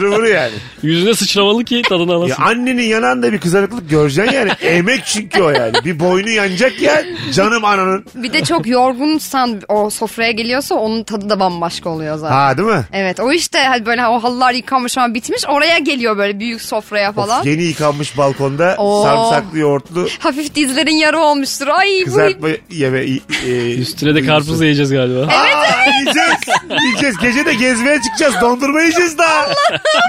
[0.00, 0.52] Durumunu yani.
[0.82, 2.42] Yüzüne sıçramalı ki tadını Ya alasın.
[2.42, 4.50] annenin yanağında bir kızarıklık göreceksin yani.
[4.62, 5.72] Emek çünkü o yani.
[5.84, 7.02] Bir boynu yanacak ya
[7.34, 8.04] canım ananın.
[8.14, 12.34] Bir de çok yorgunsan o sofraya geliyorsa onun tadı da bambaşka oluyor zaten.
[12.36, 12.84] Ha değil mi?
[12.92, 17.12] Evet o işte hani böyle o halılar yıkanmış ama bitmiş oraya geliyor böyle büyük sofraya
[17.12, 17.40] falan.
[17.40, 19.02] Of, yeni yıkanmış balkonda Oo.
[19.02, 21.66] sarımsaklı yoğurtlu Hafif dizlerin yarı olmuştur.
[21.68, 23.00] Ay bu kızartma yeme.
[23.46, 25.20] E, Üstüne de karpuz da yiyeceğiz galiba.
[25.20, 26.38] Aa, yiyeceğiz.
[26.84, 27.16] Yiyeceğiz.
[27.22, 28.34] Gece de gezmeye çıkacağız.
[28.40, 29.48] Dondurma yiyeceğiz daha.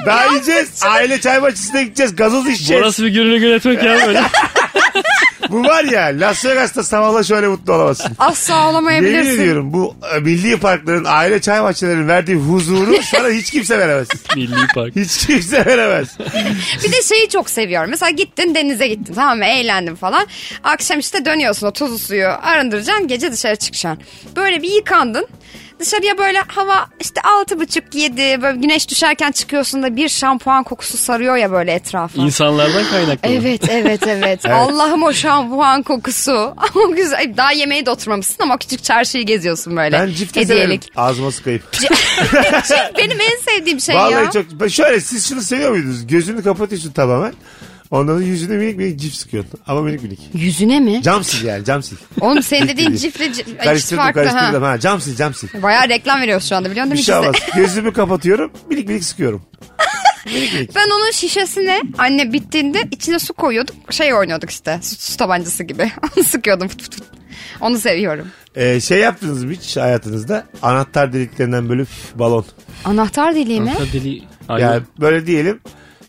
[0.05, 0.69] Daha yiyeceğiz.
[0.83, 2.15] Aile çay bahçesine gideceğiz.
[2.15, 2.83] Gazoz içeceğiz.
[2.83, 4.21] Burası bir gönüllü yönetmek ya böyle.
[5.49, 8.11] Bu var ya Las Vegas'ta sabahla şöyle mutlu olamazsın.
[8.19, 9.41] asla Yemin olamayabilirsin.
[9.41, 14.07] ediyorum bu e, milli parkların, aile çay bahçelerinin verdiği huzuru sana hiç kimse veremez.
[14.35, 14.95] Milli Park.
[14.95, 16.07] Hiç kimse veremez.
[16.83, 17.89] Bir de şeyi çok seviyorum.
[17.89, 20.27] Mesela gittin denize gittin tamam mı eğlendin falan.
[20.63, 24.03] Akşam işte dönüyorsun o tuzlu suyu arındıracaksın gece dışarı çıkacaksın.
[24.35, 25.27] Böyle bir yıkandın.
[25.79, 30.97] Dışarıya böyle hava işte altı buçuk yedi böyle güneş düşerken çıkıyorsun da bir şampuan kokusu
[30.97, 32.21] sarıyor ya böyle etrafa.
[32.21, 33.29] İnsanlardan kaynaklı.
[33.29, 34.45] Evet evet evet.
[34.45, 36.31] Allah'ım o şampuan kokusu.
[36.75, 37.33] Ama güzel.
[37.37, 39.99] Daha yemeğe de oturmamışsın ama küçük çarşıyı geziyorsun böyle.
[39.99, 40.61] Ben cifte severim.
[40.63, 40.91] Hediyelik.
[40.95, 41.61] Ağzıma sıkayım.
[42.97, 44.31] Benim en sevdiğim şey Vallahi ya.
[44.31, 44.45] çok.
[44.51, 46.07] Ben şöyle siz şunu seviyor muydunuz?
[46.07, 47.33] Gözünü kapatıyorsun tamamen.
[47.91, 49.59] Ondan sonra yüzüne minik minik cips sıkıyorsun.
[49.67, 50.19] Ama minik minik.
[50.33, 51.01] Yüzüne mi?
[51.03, 51.97] Cam sil yani cam sil.
[52.21, 54.63] Oğlum senin dediğin cifle cif, Karıştırdım farklı karıştırdım.
[54.63, 54.69] ha.
[54.69, 54.79] Ha.
[54.79, 55.47] Cam sil cam sil.
[55.63, 57.11] Bayağı reklam veriyoruz şu anda biliyorsun Bir değil mi?
[57.13, 57.35] şey olmaz.
[57.55, 58.51] Gözümü kapatıyorum.
[58.69, 59.41] Minik minik sıkıyorum.
[60.25, 60.75] minik minik.
[60.75, 63.93] Ben onun şişesine anne bittiğinde içine su koyuyorduk.
[63.93, 65.91] Şey oynuyorduk işte su, su tabancası gibi.
[66.17, 67.03] Onu sıkıyordum fıt fıt fıt.
[67.61, 68.27] Onu seviyorum.
[68.55, 70.45] Ee, şey yaptınız mı hiç hayatınızda?
[70.61, 72.45] Anahtar deliklerinden böyle üf, balon.
[72.85, 73.69] Anahtar deliği mi?
[73.69, 74.21] Hatta deli...
[74.49, 74.65] Aynen.
[74.67, 75.59] Yani böyle diyelim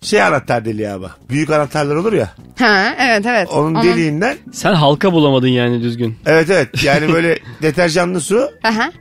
[0.03, 1.11] şey anahtar deliği ama.
[1.31, 2.31] Büyük anahtarlar olur ya.
[2.59, 3.49] Ha evet evet.
[3.51, 4.37] Onun deliğinden.
[4.53, 6.17] Sen halka bulamadın yani düzgün.
[6.27, 6.85] Evet evet.
[6.85, 8.51] Yani böyle deterjanlı su.
[8.65, 8.93] Aha.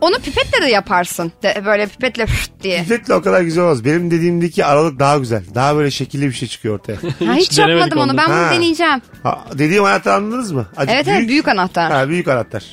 [0.00, 1.32] Onu pipetle de yaparsın.
[1.42, 2.82] De, böyle pipetle fıt diye.
[2.82, 3.84] Pipetli o kadar güzel olmaz.
[3.84, 5.42] Benim dediğimdeki aralık daha güzel.
[5.54, 6.96] Daha böyle şekilli bir şey çıkıyor ortaya.
[7.26, 8.16] Ha, hiç, denemedik yapmadım onu.
[8.18, 8.50] Ben bunu Ha.
[8.54, 9.02] deneyeceğim.
[9.22, 10.66] Ha, dediğim anahtar anladınız mı?
[10.76, 11.92] Acık Evet evet büyük anahtar.
[11.92, 12.64] Ha, büyük anahtar.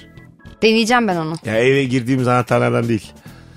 [0.64, 1.36] Deneyeceğim ben onu.
[1.46, 3.12] Ya eve girdiğimiz anahtarlardan değil.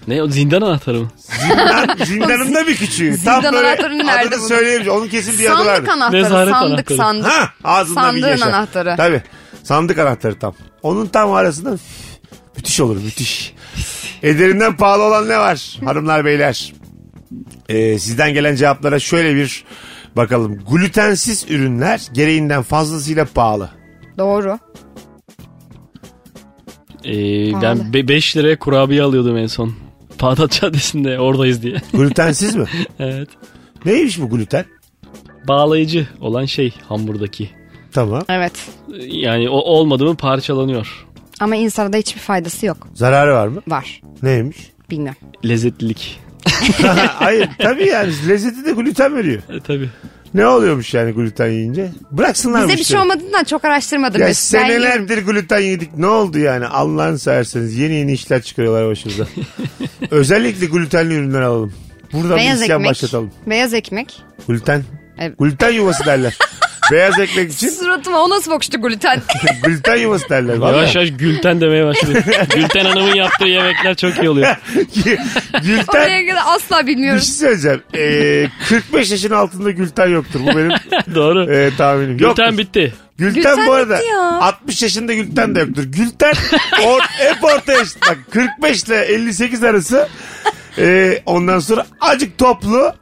[0.09, 1.09] Ne o zindan anahtarı mı?
[1.17, 3.15] Zindan, zindanın da bir küçüğü.
[3.17, 4.49] Zindan Tam böyle anahtarını nerede adını buldun?
[4.49, 4.99] söyleyemeyeceğim.
[5.01, 5.91] Onun kesin bir adı Sandık vardı.
[5.93, 6.23] anahtarı.
[6.23, 6.97] Nezaret sandık anahtarı.
[6.99, 7.27] sandık.
[7.27, 8.47] Ha ağzında bir Sandığın yaşa.
[8.47, 8.95] anahtarı.
[8.97, 9.23] Tabii.
[9.63, 10.55] Sandık anahtarı tam.
[10.83, 11.77] Onun tam arasında
[12.57, 13.55] müthiş olur müthiş.
[14.23, 16.73] Ederinden pahalı olan ne var hanımlar beyler?
[17.69, 19.65] Ee, sizden gelen cevaplara şöyle bir
[20.17, 20.65] bakalım.
[20.71, 23.71] Glutensiz ürünler gereğinden fazlasıyla pahalı.
[24.19, 24.59] Doğru.
[27.05, 27.81] Ee, Pahalı.
[27.95, 29.75] ben 5 liraya kurabiye alıyordum en son.
[30.23, 31.77] Bağdat Caddesi'nde oradayız diye.
[31.93, 32.65] Glutensiz mi?
[32.99, 33.29] evet.
[33.85, 34.65] Neymiş bu gluten?
[35.49, 37.51] Bağlayıcı olan şey hamurdaki.
[37.93, 38.23] Tamam.
[38.29, 38.53] Evet.
[39.07, 41.07] Yani o olmadı mı parçalanıyor.
[41.41, 42.89] Ama insana da hiçbir faydası yok.
[42.95, 43.63] Zararı var mı?
[43.69, 44.01] Var.
[44.23, 44.57] Neymiş?
[44.91, 45.21] Bilmiyorum.
[45.45, 46.21] Lezzetlilik.
[47.09, 49.43] Hayır tabii yani lezzeti de gluten veriyor.
[49.49, 49.91] E, tabii.
[50.35, 51.91] Ne oluyormuş yani gluten yiyince?
[52.11, 54.21] Bıraksınlar Bize bir şey olmadığından çok araştırmadım.
[54.21, 54.35] Ya yedim.
[54.35, 55.99] senelerdir gluten yedik.
[55.99, 56.67] Ne oldu yani?
[56.67, 59.27] Allah'ını severseniz yeni yeni işler çıkarıyorlar başımıza.
[60.11, 61.73] Özellikle glutenli ürünler alalım.
[62.13, 62.91] Buradan bir Beyaz isyan ekmek.
[62.91, 63.31] başlatalım.
[63.47, 64.23] Beyaz ekmek.
[64.49, 64.83] Gluten.
[65.19, 65.39] Evet.
[65.39, 66.39] Gluten yuvası derler.
[66.93, 69.23] Beyaz ekmek için Suratıma o nasıl bakıştı gluten?
[69.65, 70.57] gluten yuvası derler.
[70.57, 70.77] Vallahi.
[70.77, 72.25] Yavaş yavaş Gülten demeye başladı.
[72.55, 74.57] Gülten Hanım'ın yaptığı yemekler çok iyi oluyor.
[75.63, 77.21] Gülten Oraya kadar asla bir bilmiyorum.
[77.21, 77.83] şey söyleyeceğim.
[77.95, 80.41] Ee, 45 yaşın altında gluten yoktur.
[80.43, 80.71] Bu benim
[81.15, 81.53] Doğru.
[81.53, 82.19] e, tahminim.
[82.19, 82.59] Gülten Yoktur.
[82.59, 82.95] bitti.
[83.19, 84.21] Gülten, Gülten bu arada bitti ya.
[84.41, 85.83] 60 yaşında gülten de yoktur.
[85.85, 86.35] Gülten
[86.87, 88.01] or, hep orta yaşta.
[88.11, 90.09] Bak 45 ile 58 arası
[90.79, 92.93] e, ondan sonra acık toplu?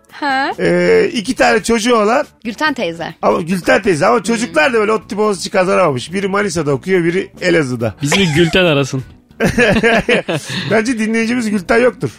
[0.58, 3.14] E, iki tane çocuğu olan Gülten teyze.
[3.22, 6.12] ama Gülten teyze ama çocuklar da böyle ot tipi kazanamamış.
[6.12, 7.94] Biri Manisa'da okuyor biri Elazığ'da.
[8.02, 9.04] Bizi bir Gülten arasın.
[10.70, 12.10] Bence dinleyicimiz Gülten yoktur.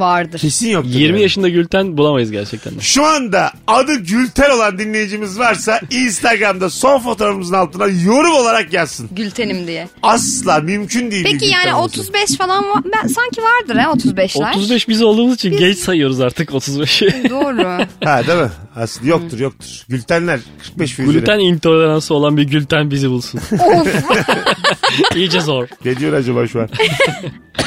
[0.00, 0.38] Vardır.
[0.38, 0.90] Kesin yoktur.
[0.90, 1.22] 20 yani.
[1.22, 2.74] yaşında Gülten bulamayız gerçekten.
[2.74, 2.80] de.
[2.80, 9.08] Şu anda adı Gülten olan dinleyicimiz varsa Instagram'da son fotoğrafımızın altına yorum olarak yazsın.
[9.12, 9.88] Gültenim diye.
[10.02, 11.24] Asla mümkün değil.
[11.24, 12.00] Peki yani olması.
[12.00, 12.82] 35 falan var.
[12.84, 14.56] Ben, sanki vardır ha 35'ler.
[14.56, 17.30] 35 biz olduğumuz için geç sayıyoruz artık 35'i.
[17.30, 17.86] Doğru.
[18.04, 18.50] Ha değil mi?
[18.78, 19.84] Aslında yoktur yoktur.
[19.88, 21.18] Gültenler 45 ve üzeri.
[21.18, 23.40] Gluten intoleransı olan bir Gülten bizi bulsun.
[23.52, 23.88] of.
[25.16, 25.68] İyice zor.
[25.84, 26.68] Ne diyor acaba şu an?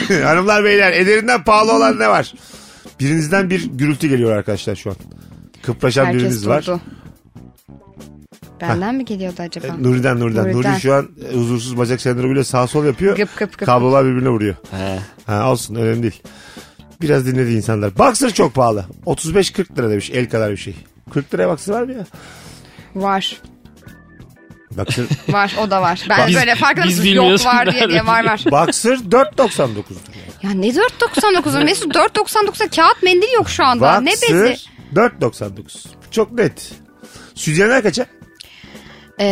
[0.24, 2.34] Hanımlar beyler ederinden pahalı olan ne var?
[3.00, 4.96] Birinizden bir gürültü geliyor arkadaşlar şu an.
[5.62, 6.62] Kıpraşan Herkes biriniz var.
[6.66, 6.82] durdu.
[8.62, 9.68] Benden mi geliyordu acaba?
[9.68, 10.44] E, Nuri'den Nuri'den.
[10.54, 10.72] Nuri'den.
[10.74, 13.18] Nuri şu an e, huzursuz bacak sendromuyla sağ sol yapıyor.
[13.18, 13.66] Gıp gıp gıp.
[13.66, 14.56] Kablolar birbirine vuruyor.
[14.72, 15.00] He.
[15.26, 16.22] Ha, olsun önemli değil.
[17.02, 17.98] Biraz dinledi insanlar.
[17.98, 18.86] Boxer çok pahalı.
[19.06, 20.76] 35-40 lira demiş el kadar bir şey.
[21.14, 22.06] 40 liraya boxer var mı ya?
[22.96, 23.38] Var.
[24.72, 26.06] Boxer, Var o da var.
[26.10, 27.08] Ben Biz- böyle farkında mısınız?
[27.14, 28.42] Yok var diye diye var var.
[28.52, 29.84] boxer 4.99'dur.
[30.44, 34.02] Ya ne 4.99'u Mesut 4.99'a kağıt mendil yok şu anda.
[34.02, 34.58] Ne bezi?
[34.92, 35.86] Boxer 4.99.
[36.12, 36.72] Çok net.
[37.36, 38.06] Sütyenler kaça?
[39.20, 39.26] Ee,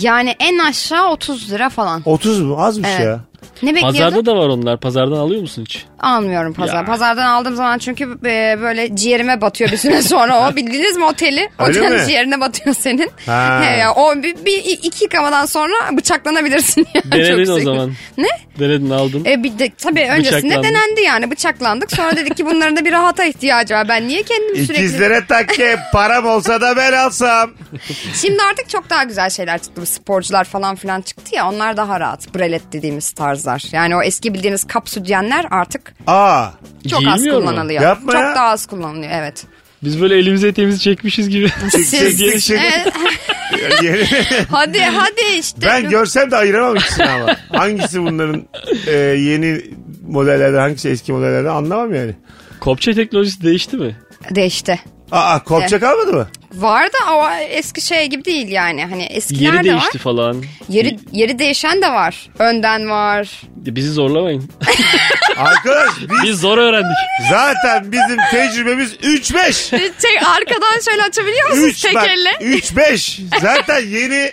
[0.00, 2.02] yani en aşağı 30 lira falan.
[2.04, 2.56] 30 mu?
[2.62, 3.00] Azmış Evet.
[3.06, 3.20] ya.
[3.62, 3.98] Ne bekliyordun?
[3.98, 4.80] Pazarda da var onlar.
[4.80, 5.84] Pazardan alıyor musun hiç?
[6.00, 6.74] Almıyorum pazar.
[6.74, 6.84] Ya.
[6.84, 10.56] Pazardan aldığım zaman çünkü e, böyle ciğerime batıyor bir süre sonra o.
[10.56, 11.48] Bildiniz mi oteli?
[11.58, 13.10] Otelin ciğerine batıyor senin.
[13.26, 13.60] Ha.
[13.64, 16.86] He ya, o bir, bir iki yıkamadan sonra bıçaklanabilirsin.
[16.94, 17.12] Yani.
[17.12, 17.92] Denedin Çok o zaman.
[18.18, 18.28] Ne?
[18.58, 19.24] Denedin aldın.
[19.24, 21.92] E, bir de, tabii öncesinde denendi yani bıçaklandık.
[21.92, 23.88] Sonra dedik ki bunların da bir rahata ihtiyacı var.
[23.88, 24.74] Ben niye kendim sürekli...
[24.74, 27.50] İkizlere takke param olsa da ben alsam.
[28.14, 29.80] Şimdi artık çok daha güzel şeyler çıktı.
[29.80, 32.34] Bu sporcular falan filan çıktı ya onlar daha rahat.
[32.34, 33.62] Brelet dediğimiz tarzlar.
[33.72, 35.46] Yani o eski bildiğiniz kap sütyenler
[35.88, 36.50] artık Aa.
[36.90, 37.46] çok az Giyilmiyor mu?
[37.46, 37.82] kullanılıyor.
[37.82, 38.34] Yapma çok ya.
[38.34, 39.46] daha az kullanılıyor evet.
[39.82, 41.48] Biz böyle elimize eteğimizi çekmişiz gibi.
[41.70, 42.60] Siz- çek, çek.
[42.60, 42.92] Evet.
[44.50, 45.60] Hadi hadi işte.
[45.66, 47.36] ben görsem de ayıramam ikisini ama.
[47.48, 48.42] Hangisi bunların
[48.86, 49.60] e, yeni
[50.08, 52.14] modellerden hangisi eski modellerden anlamam yani.
[52.60, 53.96] Kopça teknolojisi değişti mi?
[54.34, 54.80] Değişti.
[55.12, 56.28] Aa kopça kalmadı mı?
[56.54, 58.84] Var da o eski şey gibi değil yani.
[58.86, 60.02] Hani eskiler Yeri de değişti var.
[60.02, 60.42] falan.
[60.68, 62.30] Yeri, yeri değişen de var.
[62.38, 63.28] Önden var.
[63.56, 64.50] Bizi zorlamayın.
[65.36, 66.96] Arkadaş biz Biz zor öğrendik.
[67.30, 69.70] zaten bizim tecrübemiz 3-5.
[69.70, 72.30] Tek arkadan şöyle açabiliyor musunuz 3 tek bak elle?
[72.56, 73.20] 3-5.
[73.40, 74.32] Zaten yeni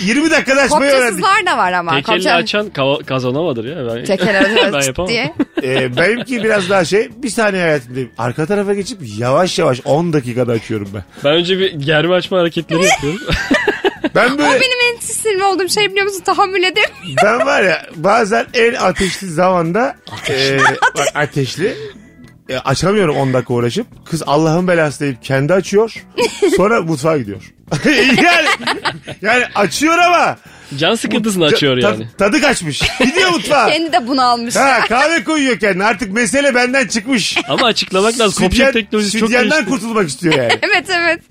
[0.00, 1.20] 20 dakikada açmayı öğrendik.
[1.24, 1.90] Kopçasızlar da var ama.
[1.96, 3.94] Tek elle Kopça- açan kava- kazanamadır ya.
[3.96, 5.08] Ben, Tek elle ben yapamam.
[5.08, 5.34] diye.
[5.62, 8.10] Ee, benimki biraz daha şey bir saniye hayatımdayım.
[8.18, 11.04] Arka tarafa geçip yavaş yavaş 10 dakikada açıyorum ben.
[11.24, 13.20] Ben önce bir germe açma hareketleri yapıyorum.
[14.14, 16.20] Ben O böyle benim en sinirli olduğum şey biliyor musun?
[16.24, 17.16] Tahammül edemiyorum.
[17.24, 19.96] ben var ya bazen en ateşli zamanda
[20.30, 20.58] e,
[20.98, 21.74] bak ateşli
[22.48, 26.04] e, açamıyorum 10 dakika uğraşıp kız Allah'ın belası deyip kendi açıyor
[26.56, 27.42] sonra mutfağa gidiyor.
[28.22, 28.48] yani,
[29.22, 30.38] yani açıyor ama
[30.78, 32.06] Can sıkıntısını açıyor ta- yani.
[32.18, 32.82] tadı kaçmış.
[33.04, 33.68] Gidiyor mutfağa.
[33.68, 34.56] Kendi de bunu almış.
[34.56, 37.36] Ha kahve koyuyor kendine artık mesele benden çıkmış.
[37.48, 38.44] Ama açıklamak lazım.
[38.44, 39.64] Kopya teknolojisi çok değişti.
[39.64, 40.58] kurtulmak istiyor yani.
[40.62, 41.22] evet evet.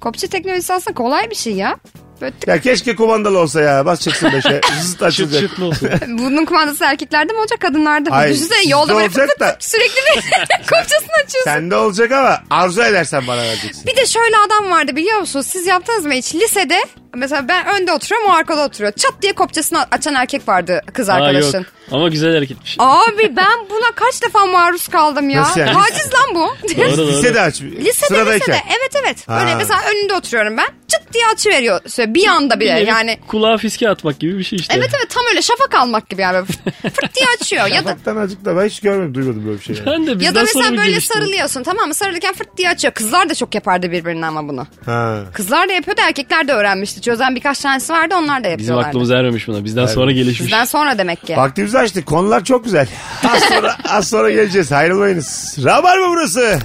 [0.00, 1.76] Kopça teknolojisi aslında kolay bir şey ya.
[2.20, 3.86] Böyle tık- Ya keşke kumandalı olsa ya.
[3.86, 4.60] Basacaksın beşe.
[4.82, 5.40] Zıt Çıt açılacak.
[5.50, 5.88] çıtlı olsun.
[6.08, 8.16] Bunun kumandası erkeklerde mi olacak kadınlarda mı?
[8.16, 9.52] Hayır, Düşünsene yolda böyle olacak fıt fıt da.
[9.52, 10.22] fıt sürekli bir
[10.58, 11.44] kopçasını açıyorsun.
[11.50, 13.86] Sende olacak ama arzu edersen bana vereceksin.
[13.86, 15.46] Bir de şöyle adam vardı biliyor musunuz?
[15.46, 16.34] Siz yaptınız mı hiç?
[16.34, 16.78] Lisede
[17.14, 18.92] mesela ben önde oturuyorum o arkada oturuyor.
[18.92, 21.54] Çat diye kopçasını açan erkek vardı kız Aa, yok.
[21.92, 22.76] Ama güzel hareketmiş.
[22.78, 25.40] Abi ben buna kaç defa maruz kaldım ya.
[25.42, 25.72] Nasıl yani?
[25.72, 26.54] Taciz lan bu.
[26.76, 27.08] Doğru doğru.
[27.08, 27.60] Lisede aç.
[27.62, 28.54] Lisede Sıradayken.
[28.54, 29.28] lisede evet evet.
[29.28, 29.40] Ha.
[29.40, 30.66] Böyle mesela önünde oturuyorum ben.
[30.88, 31.80] Çıt diye açıveriyor.
[31.96, 33.18] Şöyle bir anda bile Bir nevi yani.
[33.28, 34.74] Kulağa fiske atmak gibi bir şey işte.
[34.78, 36.46] Evet evet tam öyle şafak almak gibi yani.
[36.82, 37.66] Fırt, diye açıyor.
[37.66, 39.76] ya da Şafaktan azıcık da ben hiç görmedim duymadım böyle bir şey.
[39.76, 39.86] Yani.
[39.86, 41.14] Ben de ya da mesela böyle gelişti?
[41.14, 41.94] sarılıyorsun tamam mı?
[41.94, 42.94] Sarılırken fırt diye açıyor.
[42.94, 44.66] Kızlar da çok yapardı birbirine ama bunu.
[44.86, 45.18] Ha.
[45.34, 47.00] Kızlar da yapıyordu erkekler de öğrenmişti.
[47.00, 48.88] Çözen birkaç tanesi vardı onlar da Bizim yapıyorlardı.
[48.88, 49.64] aklımız ermemiş buna.
[49.64, 50.40] Bizden sonra gelişmiş.
[50.40, 51.36] Bizden sonra demek ki.
[51.36, 52.06] Vaktimizi Konumuzu açtık.
[52.06, 52.88] Konular çok güzel.
[53.24, 54.72] Az sonra, az sonra geleceğiz.
[54.72, 55.56] Ayrılmayınız.
[55.64, 56.58] Rabar mı burası?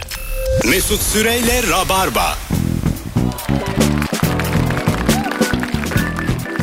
[0.69, 2.37] Mesut Süreyle Rabarba.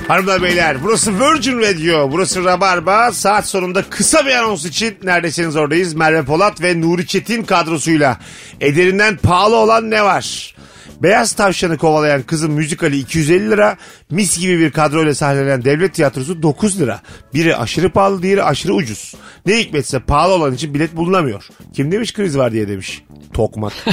[0.09, 2.13] Hanımlar beyler burası Virgin Radio.
[2.13, 3.13] Burası Rabarba.
[3.13, 5.95] Saat sonunda kısa bir anons için neredesiniz oradayız.
[5.95, 8.19] Merve Polat ve Nuri Çetin kadrosuyla.
[8.61, 10.55] Ederinden pahalı olan ne var?
[11.03, 13.77] Beyaz tavşanı kovalayan kızın müzikali 250 lira.
[14.11, 17.01] Mis gibi bir kadroyla sahnelenen devlet tiyatrosu 9 lira.
[17.35, 19.15] Biri aşırı pahalı diğeri aşırı ucuz.
[19.47, 21.45] Ne hikmetse pahalı olan için bilet bulunamıyor.
[21.75, 23.03] Kim demiş kriz var diye demiş.
[23.35, 23.73] Tokmak.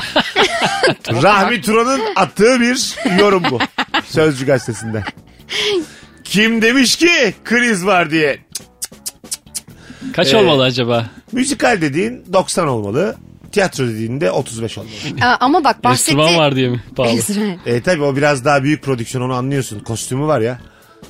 [1.23, 3.59] Rahmi Turan'ın attığı bir yorum bu.
[4.05, 5.03] Sözcü gazetesinde.
[6.23, 8.39] Kim demiş ki kriz var diye.
[10.13, 11.05] Kaç Ee, olmalı acaba?
[11.31, 13.15] Müzikal dediğin 90 olmalı.
[13.57, 14.91] Tiyatro dediğin de 35 olmalı.
[15.21, 16.11] Aa, ama bak bahsetti.
[16.11, 16.83] Enstrüman var diye mi?
[16.95, 17.19] Pahalı.
[17.65, 19.79] E tabi o biraz daha büyük prodüksiyon onu anlıyorsun.
[19.79, 20.59] Kostümü var ya.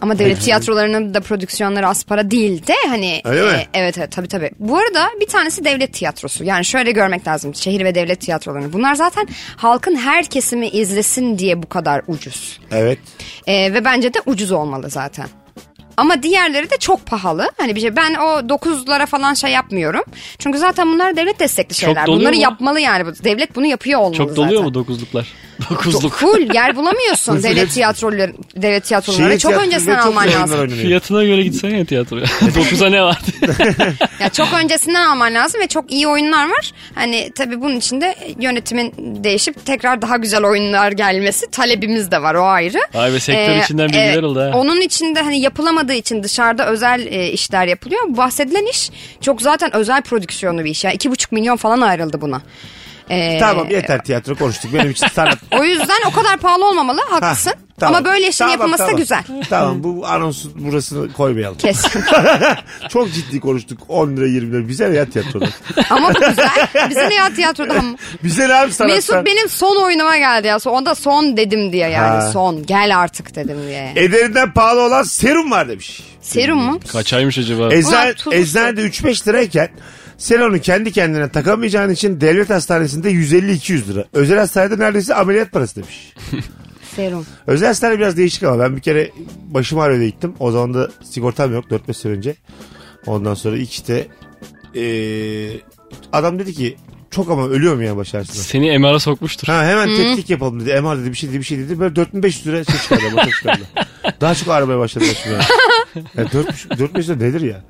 [0.01, 3.21] Ama devlet tiyatrolarının da prodüksiyonları az para değil de hani.
[3.25, 3.67] Öyle mi?
[3.73, 4.51] Evet evet tabii tabii.
[4.59, 6.43] Bu arada bir tanesi devlet tiyatrosu.
[6.43, 8.73] Yani şöyle görmek lazım şehir ve devlet tiyatrolarını.
[8.73, 12.59] Bunlar zaten halkın her kesimi izlesin diye bu kadar ucuz.
[12.71, 12.99] Evet.
[13.47, 15.27] Ee, ve bence de ucuz olmalı zaten.
[15.97, 17.51] Ama diğerleri de çok pahalı.
[17.57, 20.03] Hani bir şey ben o 9'lara falan şey yapmıyorum.
[20.39, 22.07] Çünkü zaten bunlar devlet destekli şeyler.
[22.07, 22.41] Bunları mu?
[22.41, 23.05] yapmalı yani.
[23.23, 24.45] Devlet bunu yapıyor olmalı Çok zaten.
[24.45, 25.27] doluyor mu dokuzluklar?
[25.69, 26.13] Dokuzluk.
[26.13, 29.27] Full yer bulamıyorsun devlet tiyatroları devlet tiyatrolarına.
[29.29, 30.59] Şehir Çok öncesinden alman lazım.
[30.59, 30.81] oynanıyor.
[30.81, 32.25] Fiyatına göre gitsene ya tiyatroya.
[32.55, 33.17] Dokuza ne var?
[34.21, 36.71] Ya çok öncesinden alman lazım ve çok iyi oyunlar var.
[36.95, 38.93] Hani tabii bunun içinde yönetimin
[39.23, 42.77] değişip tekrar daha güzel oyunlar gelmesi talebimiz de var o ayrı.
[42.93, 44.51] Vay be, sektör içinden bilgiler oldu ha.
[44.57, 48.01] Onun içinde hani yapılamadığı için dışarıda özel e, işler yapılıyor.
[48.07, 48.89] Bahsedilen iş
[49.21, 50.83] çok zaten özel prodüksiyonlu bir iş.
[50.83, 52.41] Yani iki buçuk milyon falan ayrıldı buna.
[53.09, 54.73] Ee, Tamam yeter tiyatro konuştuk.
[54.73, 55.37] Benim için sanat.
[55.59, 57.53] O yüzden o kadar pahalı olmamalı haklısın.
[57.79, 57.95] Tamam.
[57.95, 58.93] Ama böyle işin Tamam, yapılması tamam.
[58.93, 59.23] da güzel.
[59.49, 61.57] Tamam bu anonsun burasını koymayalım.
[61.57, 62.01] Kesin.
[62.89, 63.79] Çok ciddi konuştuk.
[63.87, 64.67] 10 lira 20 lira.
[64.67, 65.45] Bize ne ya tiyatroda?
[65.89, 66.49] Ama bu güzel.
[66.89, 67.95] Bize ne ya tiyatrodan mı?
[68.23, 68.95] Bize ne abi sanattan?
[68.95, 70.57] Mesut benim son oyunuma geldi ya.
[70.65, 72.07] Onda son dedim diye yani.
[72.07, 72.21] Ha.
[72.31, 72.63] Son.
[72.65, 73.93] Gel artık dedim diye.
[73.95, 76.01] Ederinden pahalı olan serum var demiş.
[76.21, 76.79] Serum mu?
[76.91, 77.73] Kaçaymış acaba?
[77.73, 79.69] Eczane, tuzlu eczanede 3-5 lirayken
[80.17, 84.05] sen onu kendi kendine takamayacağın için devlet hastanesinde 150-200 lira.
[84.13, 86.13] Özel hastanede neredeyse ameliyat parası demiş.
[86.95, 87.25] Serum.
[87.47, 89.11] Özel hastane biraz değişik ama ben bir kere
[89.47, 90.33] başım ağrıyordu gittim.
[90.39, 92.35] O zaman da sigortam yok 4-5 sene önce.
[93.05, 94.07] Ondan sonra işte
[94.73, 95.49] eee,
[96.13, 96.77] adam dedi ki
[97.11, 98.41] çok ama ölüyorum ya baş ağrısından.
[98.43, 99.47] Seni MR'a sokmuştur.
[99.47, 100.81] Ha hemen tetkik yapalım dedi.
[100.81, 101.79] MR dedi bir şey dedi bir şey dedi.
[101.79, 103.29] Böyle 4500 lira şey çıkardı.
[103.39, 103.61] çıkardı.
[104.21, 105.39] Daha çok ağrımaya başladı başım ya.
[106.23, 107.63] ya 4500 lira nedir ya?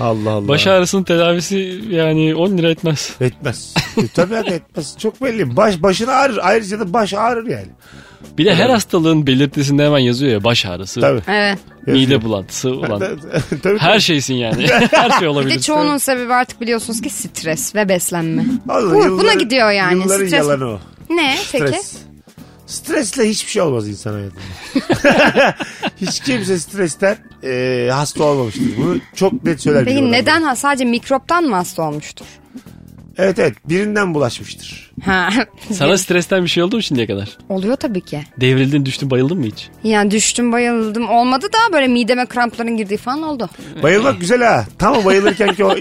[0.00, 0.48] Allah Allah.
[0.48, 3.14] Baş ağrısının tedavisi yani 10 lira etmez.
[3.20, 3.74] Etmez.
[3.96, 4.98] E, tabii abi etmez.
[4.98, 5.56] Çok belli.
[5.56, 6.38] Baş, başına ağrır.
[6.42, 7.68] Ayrıca da baş ağrır yani.
[8.38, 11.20] Bir de her hastalığın belirtisinde hemen yazıyor ya baş ağrısı, Tabii.
[11.28, 11.58] Evet.
[11.86, 12.98] mide bulantısı ulan.
[13.50, 13.78] tabii, tabii.
[13.78, 14.66] Her şeysin yani.
[14.90, 15.54] her şey Bir olabilir.
[15.54, 18.44] de çoğunun sebebi artık biliyorsunuz ki stres ve beslenme.
[18.66, 20.02] Bu- buna yılların- gidiyor yani.
[20.02, 20.80] Yılların Stres- yalanı o.
[21.10, 21.64] Ne peki?
[22.70, 23.08] Stres.
[23.08, 25.54] Stresle hiçbir şey olmaz insan hayatında.
[26.00, 28.76] Hiç kimse stresten e, hasta olmamıştır.
[28.76, 29.84] Bunu çok net söyler.
[29.84, 32.26] Peki neden ha sadece mikroptan mı hasta olmuştur?
[33.20, 34.90] Evet evet birinden bulaşmıştır.
[35.04, 35.28] Ha.
[35.72, 37.28] Sana stresten bir şey oldu mu şimdiye kadar?
[37.48, 38.22] Oluyor tabii ki.
[38.40, 39.68] Devrildin düştün bayıldın mı hiç?
[39.84, 43.48] Yani düştüm bayıldım olmadı da böyle mideme krampların girdiği falan oldu.
[43.82, 44.64] Bayılmak güzel ha.
[44.78, 45.76] Tam bayılırken ki o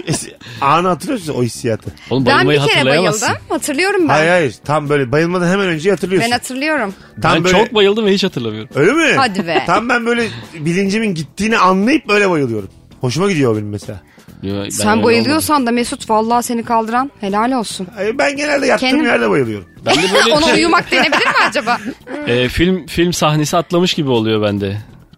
[0.62, 1.92] anı hatırlıyorsun o hissiyatı.
[2.10, 3.28] Oğlum Ben bayılmayı bir kere hatırlayamazsın.
[3.30, 3.46] bayıldım.
[3.50, 4.14] Hatırlıyorum ben.
[4.14, 6.32] Hayır hayır tam böyle bayılmadan hemen önce hatırlıyorsun.
[6.32, 6.94] Ben hatırlıyorum.
[7.22, 8.70] Tam ben böyle- çok bayıldım ve hiç hatırlamıyorum.
[8.76, 9.14] Öyle mi?
[9.18, 9.64] Hadi be.
[9.66, 12.70] Tam ben böyle bilincimin gittiğini anlayıp böyle bayılıyorum.
[13.02, 14.02] Hoşuma gidiyor o benim mesela.
[14.44, 17.88] Ben Sen bayılıyorsan da Mesut vallahi seni kaldıran helal olsun.
[17.98, 19.68] Ay, Ben genelde yattığım Kendim- yerde bayılıyorum.
[19.68, 19.86] olmadım.
[19.86, 21.78] Ben de böyle Ona uyumak denebilir mi acaba?
[22.28, 24.78] e, film film sahnesi atlamış gibi oluyor bende.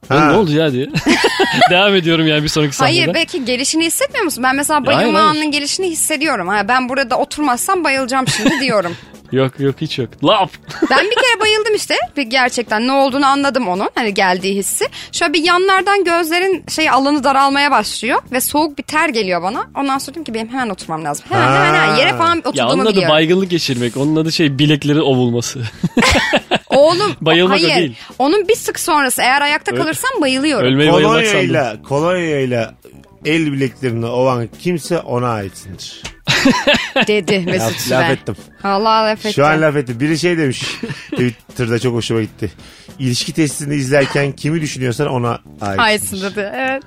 [0.09, 0.25] Ha.
[0.31, 0.87] Ne oldu ya diye.
[1.69, 2.99] Devam ediyorum yani bir sonraki sahnede.
[2.99, 4.43] Hayır belki gelişini hissetmiyor musun?
[4.43, 5.27] Ben mesela bayılma Hayır, hayır.
[5.29, 6.47] anının gelişini hissediyorum.
[6.47, 8.95] Ha, ben burada oturmazsam bayılacağım şimdi diyorum.
[9.31, 10.09] Yok yok hiç yok.
[10.23, 10.49] Lap.
[10.89, 11.95] Ben bir kere bayıldım işte.
[12.17, 13.89] Bir gerçekten ne olduğunu anladım onun.
[13.95, 14.85] Hani geldiği hissi.
[15.11, 18.19] Şöyle bir yanlardan gözlerin şey alanı daralmaya başlıyor.
[18.31, 19.65] Ve soğuk bir ter geliyor bana.
[19.77, 21.25] Ondan sonra dedim ki benim hemen oturmam lazım.
[21.29, 21.55] Hemen Ha.
[21.65, 23.13] hemen hemen yere falan Ya oturduğumu onun adı biliyorum.
[23.15, 23.97] baygınlık geçirmek.
[23.97, 25.59] Onun adı şey bilekleri ovulması.
[26.69, 27.75] Oğlum Bayılmak hayır.
[27.75, 27.95] değil.
[28.19, 30.67] Onun bir sık sonrası eğer ayakta kalırsam bayılıyorum.
[30.67, 31.83] Ölmeyi bayılmak sandım.
[31.83, 32.73] Kolonyayla
[33.25, 36.03] el bileklerini ovan kimse ona aitsindir.
[37.07, 37.95] Dedi Mesut Süre.
[37.95, 38.35] laf ettim.
[38.63, 39.33] Allah laf etti.
[39.35, 39.99] Şu an laf ettim.
[39.99, 40.61] Biri şey demiş.
[41.11, 42.51] Twitter'da çok hoşuma gitti.
[42.99, 45.29] İlişki testini izlerken kimi düşünüyorsan ona
[45.61, 45.77] aitsindir.
[45.79, 46.51] Aitsin dedi.
[46.55, 46.83] Evet.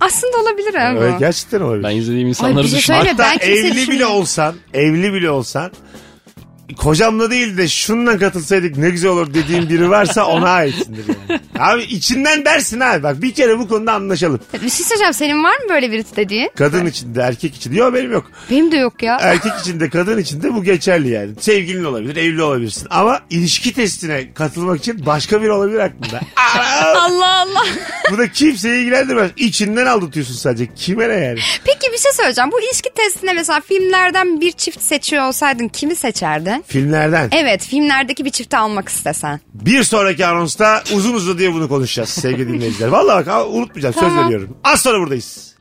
[0.00, 0.98] Aslında olabilir ha bu.
[0.98, 1.82] Evet, gerçekten olabilir.
[1.84, 3.06] Ben izlediğim Ay insanları bir şey düşünüyorum.
[3.06, 4.14] söyleme ben Hatta kimse evli bile düşünmüyorum.
[4.14, 5.72] olsan, evli bile olsan
[6.76, 11.40] kocamla değil de şununla katılsaydık ne güzel olur dediğin biri varsa ona aitsindir yani.
[11.58, 14.40] Abi içinden dersin abi bak bir kere bu konuda anlaşalım.
[14.54, 16.50] Bir şey söyleyeceğim senin var mı böyle birisi dediğin?
[16.56, 18.30] Kadın içinde erkek içinde yok benim yok.
[18.50, 19.16] Benim de yok ya.
[19.20, 21.30] Erkek içinde kadın içinde bu geçerli yani.
[21.40, 26.20] Sevgilin olabilir evli olabilirsin ama ilişki testine katılmak için başka biri olabilir aklında.
[27.00, 27.64] Allah Allah.
[28.10, 29.30] bu da kimseyi ilgilendirmez.
[29.36, 30.74] İçinden aldatıyorsun sadece.
[30.74, 31.38] Kime ne yani?
[31.64, 32.50] Peki bir şey söyleyeceğim.
[32.52, 36.53] Bu ilişki testine mesela filmlerden bir çift seçiyor olsaydın kimi seçerdin?
[36.66, 37.28] Filmlerden.
[37.32, 39.40] Evet filmlerdeki bir çifti almak istesen.
[39.54, 42.88] Bir sonraki anonsta uzun uzadıya bunu konuşacağız sevgili dinleyiciler.
[42.88, 44.24] Vallahi bak unutmayacağım söz Tamam.
[44.24, 44.56] veriyorum.
[44.64, 45.53] Az sonra buradayız.